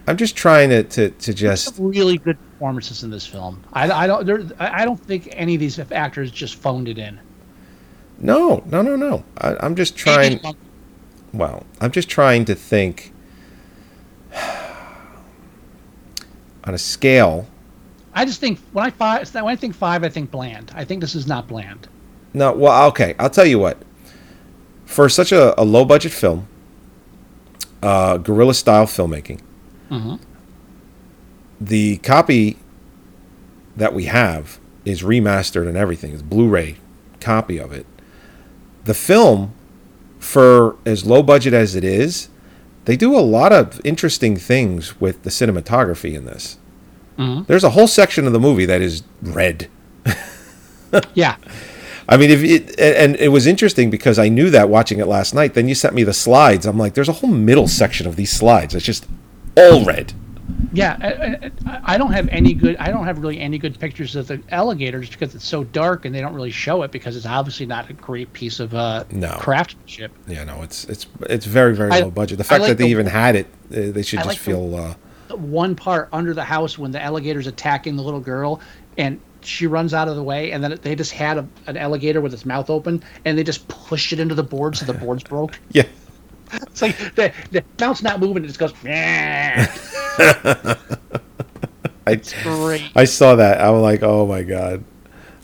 [0.07, 3.63] I'm just trying to to, to just really good performances in this film.
[3.71, 4.25] I, I don't.
[4.25, 7.19] There, I I don't think any of these actors just phoned it in.
[8.19, 9.23] no, no, no, no.
[9.37, 10.41] I, I'm just trying.
[11.33, 13.13] Well, I'm just trying to think
[16.63, 17.47] on a scale.
[18.13, 20.71] I just think when I five when I think five, I think bland.
[20.75, 21.87] I think this is not bland.
[22.33, 23.15] No, well, okay.
[23.19, 23.77] I'll tell you what.
[24.93, 26.45] For such a, a low budget film,
[27.81, 29.39] uh, guerrilla style filmmaking,
[29.89, 30.19] Mhm.
[31.59, 32.57] the copy
[33.75, 36.13] that we have is remastered and everything.
[36.13, 36.75] It's Blu-ray
[37.19, 37.87] copy of it.
[38.85, 39.53] The film,
[40.19, 42.27] for as low budget as it is,
[42.85, 46.57] they do a lot of interesting things with the cinematography in this.
[47.17, 47.47] Mhm.
[47.47, 49.69] There's a whole section of the movie that is red.
[51.15, 51.37] Yeah,
[52.09, 55.33] I mean, if it and it was interesting because I knew that watching it last
[55.33, 55.53] night.
[55.53, 56.65] Then you sent me the slides.
[56.65, 58.75] I'm like, there's a whole middle section of these slides.
[58.75, 59.07] It's just
[59.57, 60.13] all red.
[60.73, 61.49] yeah.
[61.85, 62.75] I, don't have any good.
[62.77, 66.13] I don't have really any good pictures of the alligators because it's so dark and
[66.13, 69.37] they don't really show it because it's obviously not a great piece of uh, No.
[69.39, 70.11] craftsmanship.
[70.27, 72.37] Yeah, no, it's it's it's very very I- low budget.
[72.37, 74.37] The fact like that they the- even had it, uh, they should I just like
[74.39, 74.75] the- feel.
[74.75, 74.95] uh,
[75.35, 78.59] one part under the house when the alligator's attacking the little girl
[78.97, 82.21] and she runs out of the way and then they just had a, an alligator
[82.21, 85.23] with its mouth open and they just pushed it into the board so the boards
[85.33, 85.83] broke yeah,
[86.53, 88.73] it's like the, the mouth's not moving it just goes.
[92.05, 93.61] I great I saw that.
[93.61, 94.83] I'm like, oh my god.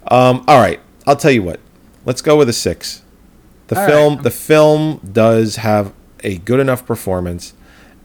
[0.08, 1.60] Um, all right, I'll tell you what.
[2.06, 3.02] Let's go with a six.
[3.68, 4.24] The All film, right.
[4.24, 5.93] the film does have
[6.24, 7.54] a good enough performance,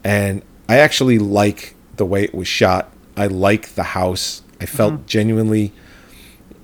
[0.04, 2.92] and I actually like the way it was shot.
[3.16, 4.42] I like the house.
[4.60, 5.06] I felt Mm-hmm.
[5.06, 5.72] genuinely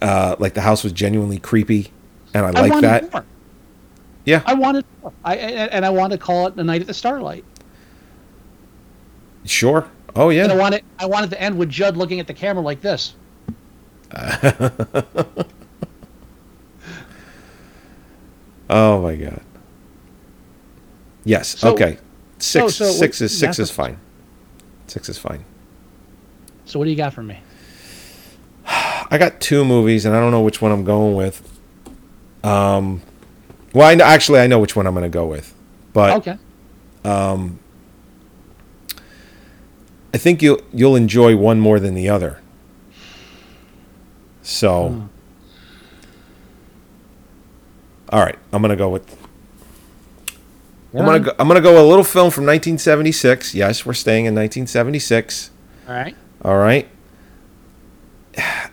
[0.03, 1.91] uh, like the house was genuinely creepy,
[2.35, 3.13] and I I like that.
[3.13, 3.25] more.
[4.25, 5.13] Yeah, I wanted more.
[5.25, 7.45] I, and I want to call it the night at the starlight
[9.45, 9.89] sure.
[10.15, 12.63] Oh and I yeah, wanted I wanted to end with Judd looking at the camera
[12.63, 13.15] like this
[18.69, 19.41] oh my god.
[21.25, 21.59] Yes.
[21.59, 21.99] So- okay.
[22.39, 22.75] Six.
[22.75, 23.99] so six what- is six is fine.
[24.87, 25.45] Six is fine.
[26.65, 27.39] so what do you got for me
[29.11, 31.43] I got two movies, and I don't know which one I'm going with.
[32.45, 33.03] Um,
[33.73, 35.55] well, I know, actually I know which one I'm going to go with,
[35.93, 36.39] but okay
[40.13, 42.41] I think you'll you'll enjoy one more than the other.
[44.43, 45.03] So, Hmm.
[48.11, 49.17] all right, I'm going to go with.
[50.93, 53.55] I'm gonna go, I'm gonna go a little film from 1976.
[53.55, 55.51] Yes, we're staying in 1976.
[55.87, 56.89] all right All right.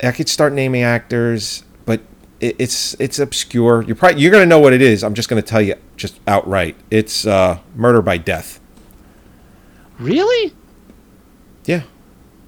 [0.04, 2.02] I could start naming actors, but
[2.40, 3.82] it, it's it's obscure.
[3.84, 5.04] You're probably you're gonna know what it is.
[5.04, 6.76] I'm just gonna tell you just outright.
[6.92, 8.60] It's uh, Murder by Death.
[10.00, 10.54] really
[11.66, 11.84] Yeah,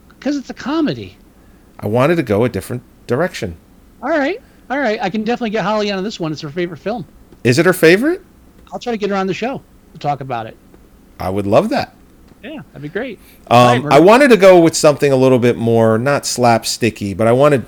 [0.10, 1.18] because it's a comedy
[1.80, 3.56] I wanted to go a different direction.
[4.04, 5.02] All right, all right.
[5.02, 6.32] I can definitely get Holly on this one.
[6.32, 7.06] It's her favorite film.
[7.44, 8.22] Is it her favorite?
[8.72, 9.62] I'll try to get her on the show
[9.94, 10.58] to talk about it.
[11.20, 11.96] I would love that.
[12.44, 13.20] Yeah, that'd be great.
[13.48, 17.28] Um, Murder- I wanted to go with something a little bit more not slapsticky, but
[17.28, 17.66] I wanted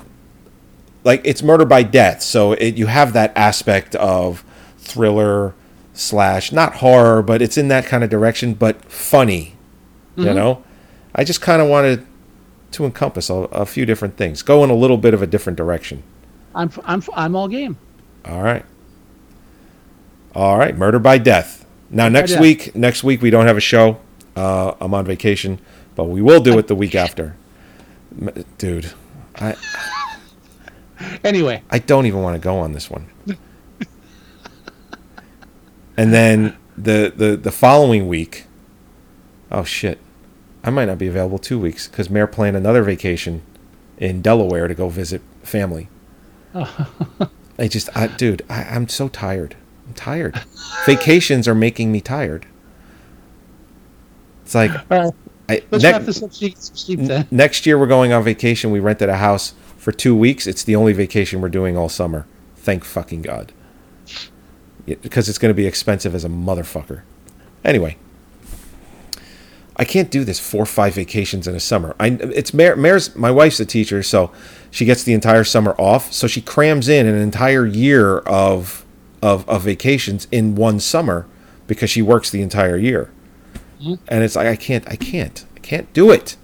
[1.03, 4.43] like it's Murder by Death, so it, you have that aspect of
[4.77, 5.53] thriller
[5.93, 9.55] slash not horror, but it's in that kind of direction, but funny.
[10.15, 10.27] Mm-hmm.
[10.27, 10.63] You know,
[11.15, 12.05] I just kind of wanted
[12.71, 15.57] to encompass a, a few different things, go in a little bit of a different
[15.57, 16.03] direction.
[16.55, 17.77] I'm I'm I'm all game.
[18.25, 18.65] All right,
[20.35, 21.65] all right, Murder by Death.
[21.89, 23.99] Now next week, next week we don't have a show.
[24.35, 25.59] Uh, I'm on vacation,
[25.95, 27.35] but we will do it the week after.
[28.57, 28.91] Dude,
[29.35, 29.55] I
[31.23, 33.07] Anyway, I don't even want to go on this one.
[35.97, 38.45] and then the the the following week,
[39.51, 39.99] oh shit,
[40.63, 43.41] I might not be available two weeks because Mare planned another vacation
[43.97, 45.89] in Delaware to go visit family.
[46.53, 49.55] I just, I, dude, I, I'm so tired.
[49.87, 50.41] I'm tired.
[50.85, 52.47] Vacations are making me tired.
[54.40, 54.40] It's like uh, I, let's nec- wrap this up so you
[56.39, 57.27] can get some sleep then.
[57.31, 58.71] next year we're going on vacation.
[58.71, 60.47] We rented a house for two weeks.
[60.47, 62.25] It's the only vacation we're doing all summer.
[62.55, 63.51] Thank fucking God.
[64.85, 67.01] Because it's going to be expensive as a motherfucker.
[67.63, 67.97] Anyway,
[69.75, 71.95] I can't do this four or five vacations in a summer.
[71.99, 74.31] I it's Mare, Mare's my wife's a teacher, so
[74.69, 76.11] she gets the entire summer off.
[76.13, 78.85] So she crams in an entire year of
[79.21, 81.27] of, of vacations in one summer
[81.67, 83.11] because she works the entire year.
[83.81, 86.35] And it's like I can't, I can't, I can't do it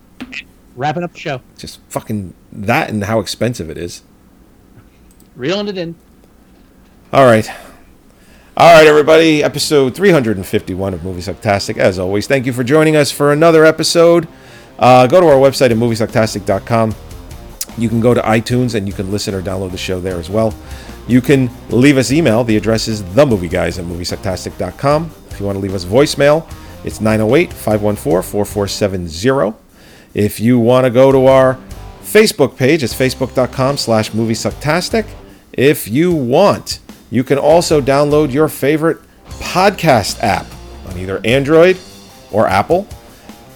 [0.76, 1.42] Wrapping up the show.
[1.58, 4.04] just fucking that and how expensive it is.
[5.36, 5.96] Reeling it in.
[7.14, 7.50] All right.
[8.56, 9.44] All right, everybody.
[9.44, 11.78] Episode 351 of Movie Sucktastic.
[11.78, 14.28] As always, thank you for joining us for another episode.
[14.80, 16.96] Uh, go to our website at moviesucktastic.com.
[17.78, 20.30] You can go to iTunes and you can listen or download the show there as
[20.30, 20.54] well.
[21.08, 22.44] You can leave us email.
[22.44, 25.12] The address is themovieguys at moviesucktastic.com.
[25.30, 26.48] If you want to leave us voicemail,
[26.84, 29.58] it's 908 514 4470.
[30.14, 31.58] If you want to go to our
[32.02, 35.08] Facebook page, it's facebook.com slash moviesucktastic.
[35.54, 36.80] If you want,
[37.12, 40.46] you can also download your favorite podcast app
[40.88, 41.78] on either Android
[42.32, 42.88] or Apple,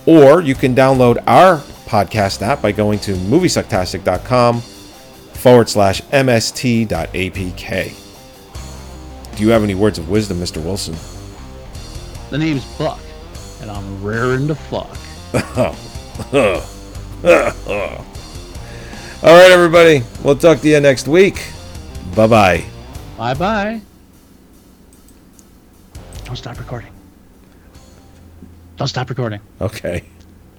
[0.05, 7.97] or you can download our podcast app by going to moviesucktastic.com forward slash mst.apk.
[9.35, 10.63] Do you have any words of wisdom, Mr.
[10.63, 10.95] Wilson?
[12.29, 12.99] The name's Buck,
[13.61, 14.97] and I'm raring to fuck.
[19.23, 20.03] All right, everybody.
[20.23, 21.43] We'll talk to you next week.
[22.15, 22.65] Bye bye.
[23.17, 23.81] Bye bye.
[26.25, 26.91] Don't stop recording.
[28.77, 29.39] Don't stop recording.
[29.59, 30.03] Okay.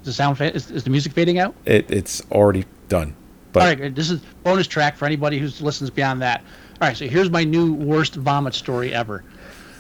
[0.01, 1.55] Is the sound fa- is, is the music fading out?
[1.65, 3.15] It, it's already done.
[3.53, 6.41] But All right, this is bonus track for anybody who listens beyond that.
[6.81, 9.25] All right, so here's my new worst vomit story ever.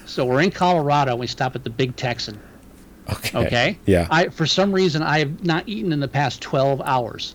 [0.06, 1.16] So we're in Colorado.
[1.16, 2.38] We stop at the Big Texan.
[3.11, 3.46] Okay.
[3.46, 3.78] Okay.
[3.86, 4.07] Yeah.
[4.11, 7.34] I for some reason I have not eaten in the past 12 hours.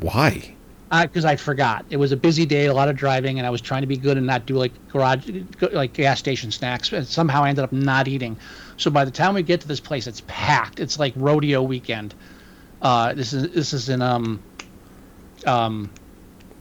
[0.00, 0.54] Why?
[0.90, 1.84] because I forgot.
[1.90, 3.96] It was a busy day, a lot of driving, and I was trying to be
[3.96, 5.28] good and not do like garage,
[5.72, 6.90] like gas station snacks.
[6.92, 8.38] And somehow I ended up not eating.
[8.78, 10.80] So by the time we get to this place, it's packed.
[10.80, 12.14] It's like rodeo weekend.
[12.80, 14.42] Uh, this is this is in um,
[15.46, 15.90] um,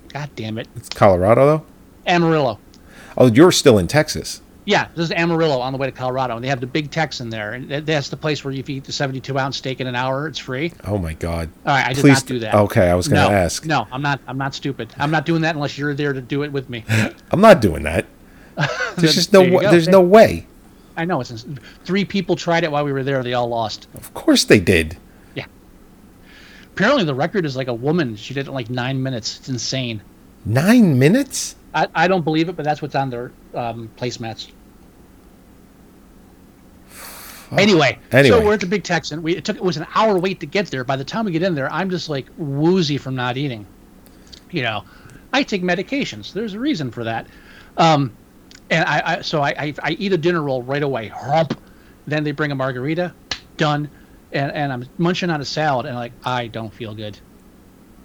[0.09, 1.65] God damn it, It's Colorado, though?
[2.05, 2.59] Amarillo.
[3.17, 4.41] Oh, you're still in Texas.
[4.67, 7.29] Yeah, this is Amarillo on the way to Colorado, and they have the Big Texan
[7.29, 9.95] there, and that's the place where if you eat the 72 ounce steak in an
[9.95, 10.73] hour, it's free.
[10.83, 11.49] Oh, my God.
[11.65, 12.53] All right, I did Please not do that.
[12.53, 13.65] Okay, I was going no, to ask.
[13.65, 14.19] No, I'm not.
[14.27, 14.93] I'm not stupid.
[14.97, 16.83] I'm not doing that unless you're there to do it with me.
[17.31, 18.07] I'm not doing that.
[18.97, 19.71] There's just no There you wa- go.
[19.71, 20.45] there's no way.
[20.97, 21.45] I know it's
[21.85, 23.23] three people tried it while we were there.
[23.23, 23.87] They all lost.
[23.93, 24.97] Of course they did.
[25.33, 25.45] Yeah.
[26.73, 28.17] Apparently, the record is like a woman.
[28.17, 29.37] She did it in like nine minutes.
[29.37, 30.01] It's insane.
[30.43, 31.55] Nine minutes?
[31.73, 34.49] I, I don't believe it, but that's what's on their um, placemats.
[37.51, 38.37] Anyway, Anyway.
[38.39, 39.21] so we're at the Big Texan.
[39.23, 40.83] We it took it was an hour wait to get there.
[40.83, 43.65] By the time we get in there, I'm just like woozy from not eating.
[44.51, 44.83] You know,
[45.33, 46.33] I take medications.
[46.33, 47.27] There's a reason for that.
[47.77, 48.11] Um,
[48.69, 51.07] and I, I so I, I I eat a dinner roll right away.
[51.07, 51.59] Hump.
[52.05, 53.13] Then they bring a margarita.
[53.57, 53.89] Done.
[54.33, 57.17] And and I'm munching on a salad and like I don't feel good.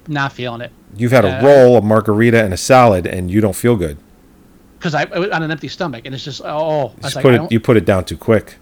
[0.09, 3.41] Not feeling it You've had a Uh, roll, a margarita, and a salad, and you
[3.41, 3.97] don't feel good.
[4.79, 6.49] because I, I was on an empty stomach and it's just oh.
[6.49, 8.57] I was Just like, put it, you put it down too quick.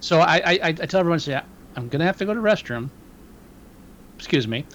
[0.00, 1.40] So I, I, I tell everyone, say,
[1.76, 2.88] I'm gonna have to go to the restroom.
[4.16, 4.66] Excuse me.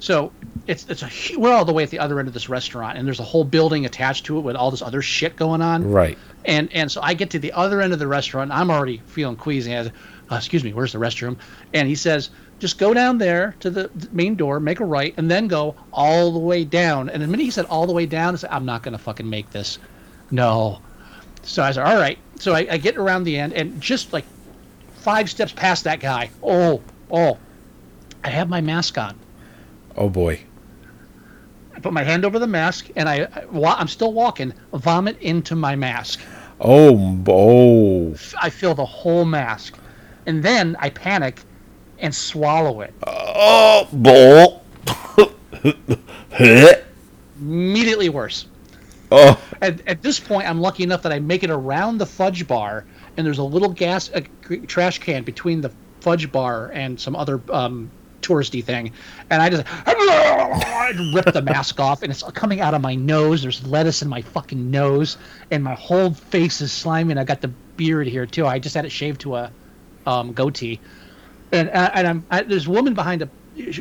[0.00, 0.32] So
[0.66, 3.06] it's it's a we're all the way at the other end of this restaurant, and
[3.06, 5.90] there's a whole building attached to it with all this other shit going on.
[5.90, 6.18] Right.
[6.44, 8.50] And and so I get to the other end of the restaurant.
[8.50, 9.76] I'm already feeling queasy.
[9.76, 9.90] I,
[10.30, 11.36] uh, excuse me, where's the restroom?
[11.74, 15.30] And he says, just go down there to the main door, make a right, and
[15.30, 17.10] then go all the way down.
[17.10, 19.28] And the minute he said all the way down, I said, I'm not gonna fucking
[19.28, 19.78] make this.
[20.30, 20.80] No.
[21.42, 22.18] So I said, all right.
[22.38, 24.24] So I, I get around the end, and just like
[25.00, 26.80] five steps past that guy, oh,
[27.10, 27.38] oh,
[28.22, 29.18] I have my mask on.
[29.96, 30.40] Oh boy.
[31.74, 34.52] I put my hand over the mask, and I, I I'm still walking.
[34.72, 36.20] Vomit into my mask.
[36.60, 37.18] Oh.
[37.26, 38.14] Oh.
[38.40, 39.78] I feel the whole mask,
[40.26, 41.42] and then I panic
[41.98, 42.92] and swallow it.
[43.06, 43.88] Oh.
[43.92, 44.62] Bull.
[47.40, 48.46] Immediately worse.
[49.12, 52.46] Oh, At, at this point, I'm lucky enough that I make it around the fudge
[52.46, 52.84] bar,
[53.16, 54.20] and there's a little gas a
[54.66, 57.90] trash can between the fudge bar and some other um,
[58.22, 58.92] touristy thing,
[59.30, 63.42] and I just I rip the mask off, and it's coming out of my nose.
[63.42, 65.16] There's lettuce in my fucking nose,
[65.50, 67.12] and my whole face is slimy.
[67.12, 68.46] And I got the beard here too.
[68.46, 69.52] I just had it shaved to a
[70.06, 70.80] um, goatee,
[71.52, 73.28] and and I'm I, there's a woman behind the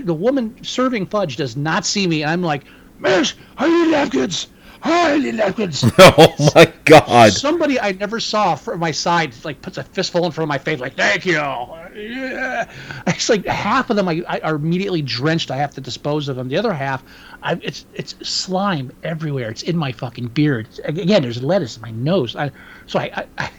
[0.02, 2.66] the woman serving fudge does not see me, and I'm like,
[3.00, 4.48] Miss, I need napkins.
[4.86, 5.84] Need napkins.
[5.98, 7.34] oh my God.
[7.34, 10.58] Somebody I never saw from my side like puts a fistful in front of my
[10.58, 12.72] face, like "Thank you." Yeah.
[13.08, 15.52] It's like half of them I, I are immediately drenched.
[15.52, 16.48] I have to dispose of them.
[16.48, 17.04] The other half,
[17.44, 19.50] I, it's it's slime everywhere.
[19.50, 20.68] It's in my fucking beard.
[20.86, 22.36] Again, there's lettuce in my nose.
[22.36, 22.52] I,
[22.88, 23.52] so I, I, I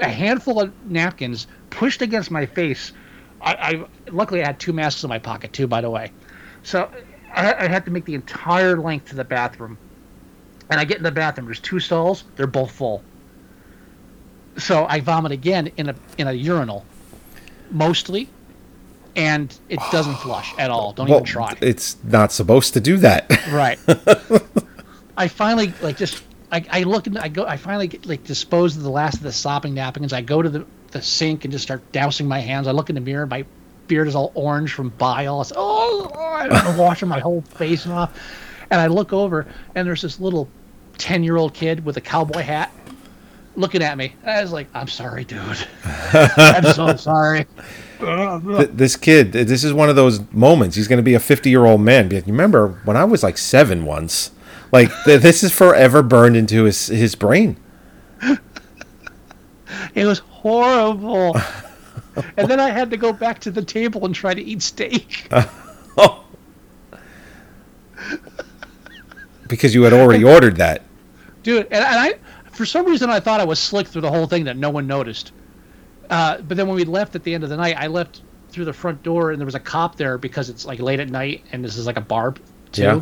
[0.00, 2.92] a handful of napkins pushed against my face.
[3.40, 6.12] I, I luckily I had two masks in my pocket too, by the way.
[6.62, 6.90] So
[7.32, 9.76] I, I had to make the entire length to the bathroom
[10.70, 11.46] and I get in the bathroom.
[11.46, 12.24] There's two stalls.
[12.36, 13.02] They're both full.
[14.56, 16.84] So I vomit again in a in a urinal,
[17.70, 18.28] mostly,
[19.16, 20.92] and it doesn't flush at all.
[20.92, 21.56] Don't Well, even try.
[21.60, 23.28] it's not supposed to do that.
[23.50, 23.78] Right.
[25.16, 28.76] I finally like just I, I look and I go I finally get, like dispose
[28.76, 30.12] of the last of the sopping napkins.
[30.12, 32.68] I go to the, the sink and just start dousing my hands.
[32.68, 33.44] I look in the mirror, my
[33.88, 35.40] beard is all orange from bile.
[35.40, 38.16] It's, oh, I'm washing my whole face off.
[38.70, 40.48] And I look over and there's this little
[40.98, 42.72] ten year old kid with a cowboy hat
[43.56, 44.14] looking at me.
[44.24, 45.40] I was like, I'm sorry, dude.
[45.84, 47.46] I'm so sorry.
[48.00, 50.76] This kid, this is one of those moments.
[50.76, 52.08] He's going to be a 50 year old man.
[52.08, 54.30] Be like, You remember when I was like seven once?
[54.72, 57.56] Like, this is forever burned into his, his brain.
[59.94, 61.36] It was horrible.
[62.36, 65.28] and then I had to go back to the table and try to eat steak.
[69.56, 70.82] Because you had already ordered that.
[71.42, 72.14] Dude, and, and I,
[72.52, 74.86] for some reason, I thought I was slick through the whole thing that no one
[74.86, 75.32] noticed.
[76.10, 78.64] Uh, but then when we left at the end of the night, I left through
[78.64, 81.44] the front door and there was a cop there because it's like late at night
[81.50, 82.34] and this is like a bar
[82.72, 82.82] too.
[82.82, 83.00] Yeah.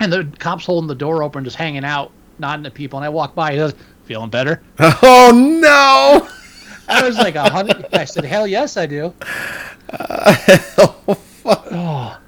[0.00, 2.98] And the cop's holding the door open, just hanging out, nodding at people.
[2.98, 6.28] And I walk by, he goes, "Feeling better?" Oh, no.
[6.88, 9.14] I was like, "A hundred." I said, "Hell yes, I do."
[11.46, 12.18] Oh,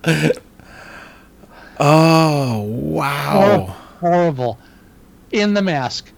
[1.79, 3.77] wow.
[4.01, 4.59] Horrible.
[5.33, 6.11] In the mask.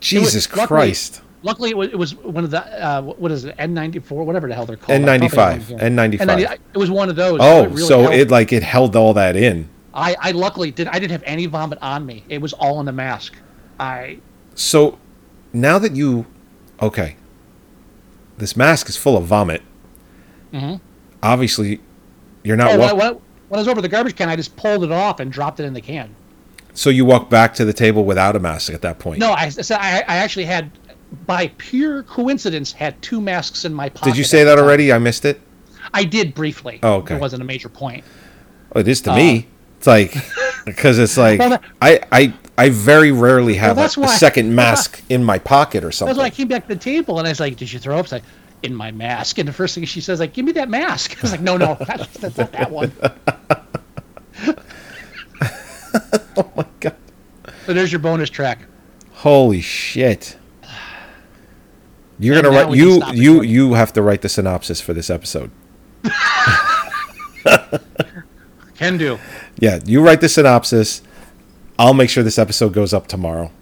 [0.00, 1.22] Jesus luckily- Christ.
[1.42, 4.54] Luckily, it was, it was one of the uh, what is it N94, whatever the
[4.54, 5.00] hell they're called.
[5.00, 5.78] N95, Probably one of them.
[5.96, 6.58] N95.
[6.74, 7.38] It was one of those.
[7.40, 9.66] Oh, really so held- it like it held all that in.
[9.94, 10.86] I, I luckily did.
[10.88, 12.24] I didn't have any vomit on me.
[12.28, 13.36] It was all in the mask.
[13.78, 14.18] I
[14.54, 14.98] So
[15.54, 16.26] now that you,
[16.82, 17.16] okay,
[18.36, 19.62] this mask is full of vomit.
[20.52, 20.76] Mm-hmm.
[21.22, 21.80] Obviously,
[22.44, 22.72] you're not.
[22.72, 23.18] oh, wa- when, I-
[23.50, 25.64] when, I, was over the garbage can, I just pulled it off and dropped it
[25.64, 26.14] in the can.
[26.72, 29.18] so you walk back to the table without a mask at that point.
[29.18, 30.70] No, I said I, I actually had,
[31.26, 34.10] by pure coincidence, had two masks in my pocket.
[34.10, 34.92] Did you say that already?
[34.92, 35.40] I missed it.
[35.92, 36.78] I did briefly.
[36.82, 37.16] Oh, okay.
[37.16, 38.04] It wasn't a major point.
[38.74, 39.48] Oh, it is to me.
[39.78, 40.14] It's like
[40.64, 44.08] because it's like Uh, Well, that- I I I very rarely have that's a, a
[44.08, 46.10] second mask in my pocket or something.
[46.14, 47.98] That's when I came back to the table and I was like, "Did you throw
[47.98, 48.22] up?" She's like,
[48.62, 51.20] "In my mask." And the first thing she says, like, "Give me that mask." I
[51.22, 52.92] was like, "No, no, that's, that's not that one."
[56.36, 56.96] oh my god!
[57.66, 58.60] So there's your bonus track.
[59.12, 60.36] Holy shit!
[62.18, 65.50] You're And gonna write you you you have to write the synopsis for this episode.
[68.74, 69.18] Can do.
[69.58, 71.02] Yeah, you write the synopsis.
[71.78, 73.52] I'll make sure this episode goes up tomorrow.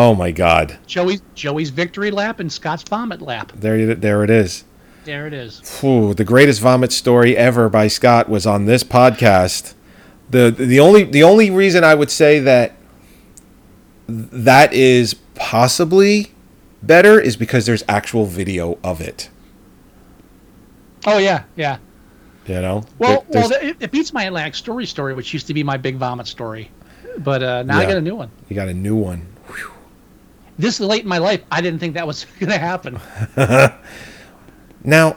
[0.00, 0.78] Oh my god!
[0.86, 3.50] Joey's Joey's victory lap and Scott's vomit lap.
[3.52, 4.62] There there it is.
[5.04, 5.58] There it is.
[5.58, 9.74] Phew, the greatest vomit story ever by Scott was on this podcast.
[10.30, 12.76] The the only the only reason I would say that
[14.06, 16.32] that is possibly
[16.80, 19.30] better is because there's actual video of it.
[21.06, 21.78] Oh yeah, yeah.
[22.46, 22.84] You know?
[23.00, 25.76] Well, There- well, it, it beats my Atlantic Story story, which used to be my
[25.76, 26.70] big vomit story.
[27.18, 28.30] But uh, now I got a new one.
[28.48, 29.26] you got a new one.
[30.58, 33.00] This late in my life, I didn't think that was going to happen.
[34.84, 35.16] Now,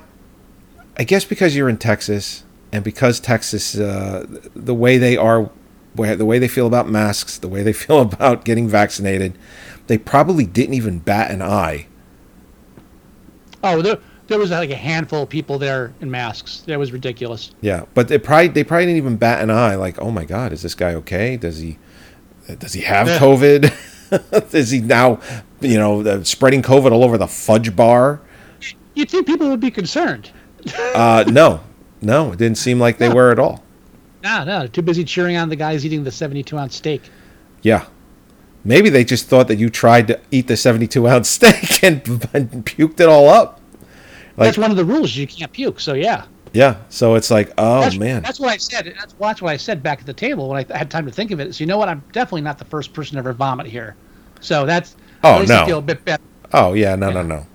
[0.98, 4.26] I guess because you're in Texas and because Texas, uh,
[4.56, 5.50] the way they are,
[5.96, 9.38] the way they feel about masks, the way they feel about getting vaccinated,
[9.88, 11.88] they probably didn't even bat an eye.
[13.64, 16.62] Oh, there, there was like a handful of people there in masks.
[16.66, 17.52] That was ridiculous.
[17.62, 19.76] Yeah, but they probably they probably didn't even bat an eye.
[19.76, 21.38] Like, oh my God, is this guy okay?
[21.38, 21.78] Does he
[22.58, 23.08] does he have.
[23.08, 23.72] COVID?
[24.52, 25.20] is he now,
[25.60, 28.22] you know, uh, spreading COVID all over the fudge bar?
[28.94, 30.32] You'd think people would be concerned.
[30.94, 31.62] Uh, no,
[32.02, 33.64] no, it didn't seem like they were at all.
[34.24, 37.02] No, no, too busy cheering on the guys eating the 72 ounce steak.
[37.62, 37.86] Yeah.
[38.64, 42.02] Maybe they just thought that you tried to eat the 72 ounce steak and,
[42.34, 43.60] and puked it all up.
[44.38, 45.16] Like, that's one of the rules.
[45.16, 45.80] You can't puke.
[45.80, 46.26] So yeah.
[46.54, 46.78] Yeah.
[46.90, 48.22] So it's like, oh that's, man.
[48.22, 48.94] That's what I said.
[48.98, 51.32] That's, that's what I said back at the table when I had time to think
[51.32, 51.56] of it.
[51.56, 51.90] So you know what?
[51.90, 53.96] I'm definitely not the first person to ever vomit here.
[54.40, 54.96] So that's.
[55.24, 55.62] Oh, no.
[55.62, 56.24] I feel a bit better.
[56.54, 57.46] Oh yeah, no, no, no,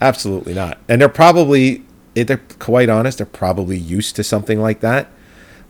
[0.00, 0.78] absolutely not.
[0.88, 5.08] And they're probably, they're quite honest, they're probably used to something like that.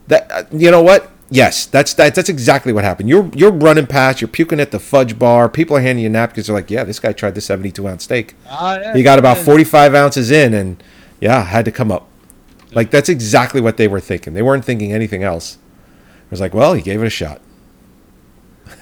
[0.07, 1.09] That uh, you know what?
[1.29, 3.07] Yes, that's that, that's exactly what happened.
[3.07, 5.47] You're you're running past, you're puking at the fudge bar.
[5.47, 6.47] People are handing you napkins.
[6.47, 8.35] They're like, yeah, this guy tried the 72 ounce steak.
[8.49, 10.83] Uh, yeah, He got about 45 ounces in, and
[11.21, 12.08] yeah, had to come up.
[12.73, 14.33] Like that's exactly what they were thinking.
[14.33, 15.55] They weren't thinking anything else.
[15.55, 17.41] It was like, well, he gave it a shot.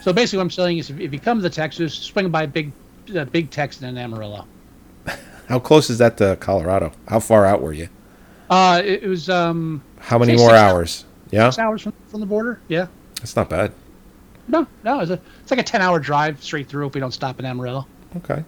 [0.02, 2.74] So basically, what I'm saying is, if, you come to Texas, swing by Big,
[3.16, 4.46] uh, Big Tex in Amarillo.
[5.48, 6.92] How close is that to Colorado?
[7.08, 7.88] How far out were you?
[8.50, 11.06] Uh, it, it was um How many more six hours?
[11.32, 12.60] Yeah, six hours from, from the border.
[12.68, 12.88] Yeah.
[13.16, 13.74] that's not bad.
[14.48, 17.14] No, no, it's a it's like a 10 hour drive straight through if we don't
[17.14, 17.86] stop in Amarillo.
[18.18, 18.44] Okay.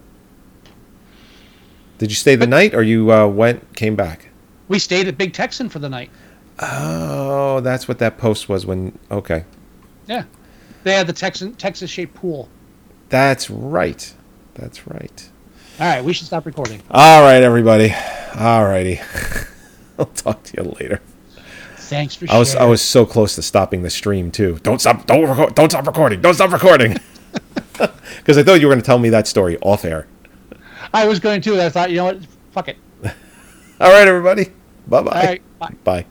[1.98, 4.29] Did you stay the night, or you uh, went came back?
[4.70, 6.10] We stayed at Big Texan for the night.
[6.60, 8.64] Oh, that's what that post was.
[8.64, 9.44] When okay,
[10.06, 10.22] Yeah.
[10.84, 12.48] They had the Texan Texas shaped pool.
[13.08, 14.14] that's right.
[14.54, 15.28] That's right.
[15.80, 16.82] All right, we should stop recording.
[16.88, 17.92] All right, everybody.
[18.38, 19.00] All righty.
[19.98, 21.00] I'll talk to you later.
[21.76, 22.62] Thanks for I was sharing.
[22.64, 24.60] I was so close to stopping the stream too.
[24.62, 25.04] Don't stop!
[25.06, 25.56] Don't record!
[25.56, 26.20] Don't stop recording!
[26.20, 26.96] Don't stop recording!
[28.18, 30.06] Because I thought you were going to tell me that story off air.
[30.94, 31.60] I was going to.
[31.60, 32.20] I thought, you know what?
[32.52, 32.76] Fuck it.
[33.80, 34.52] All right, everybody.
[34.86, 35.10] Bye bye.
[35.10, 35.74] All right, bye.
[35.84, 36.06] Bye.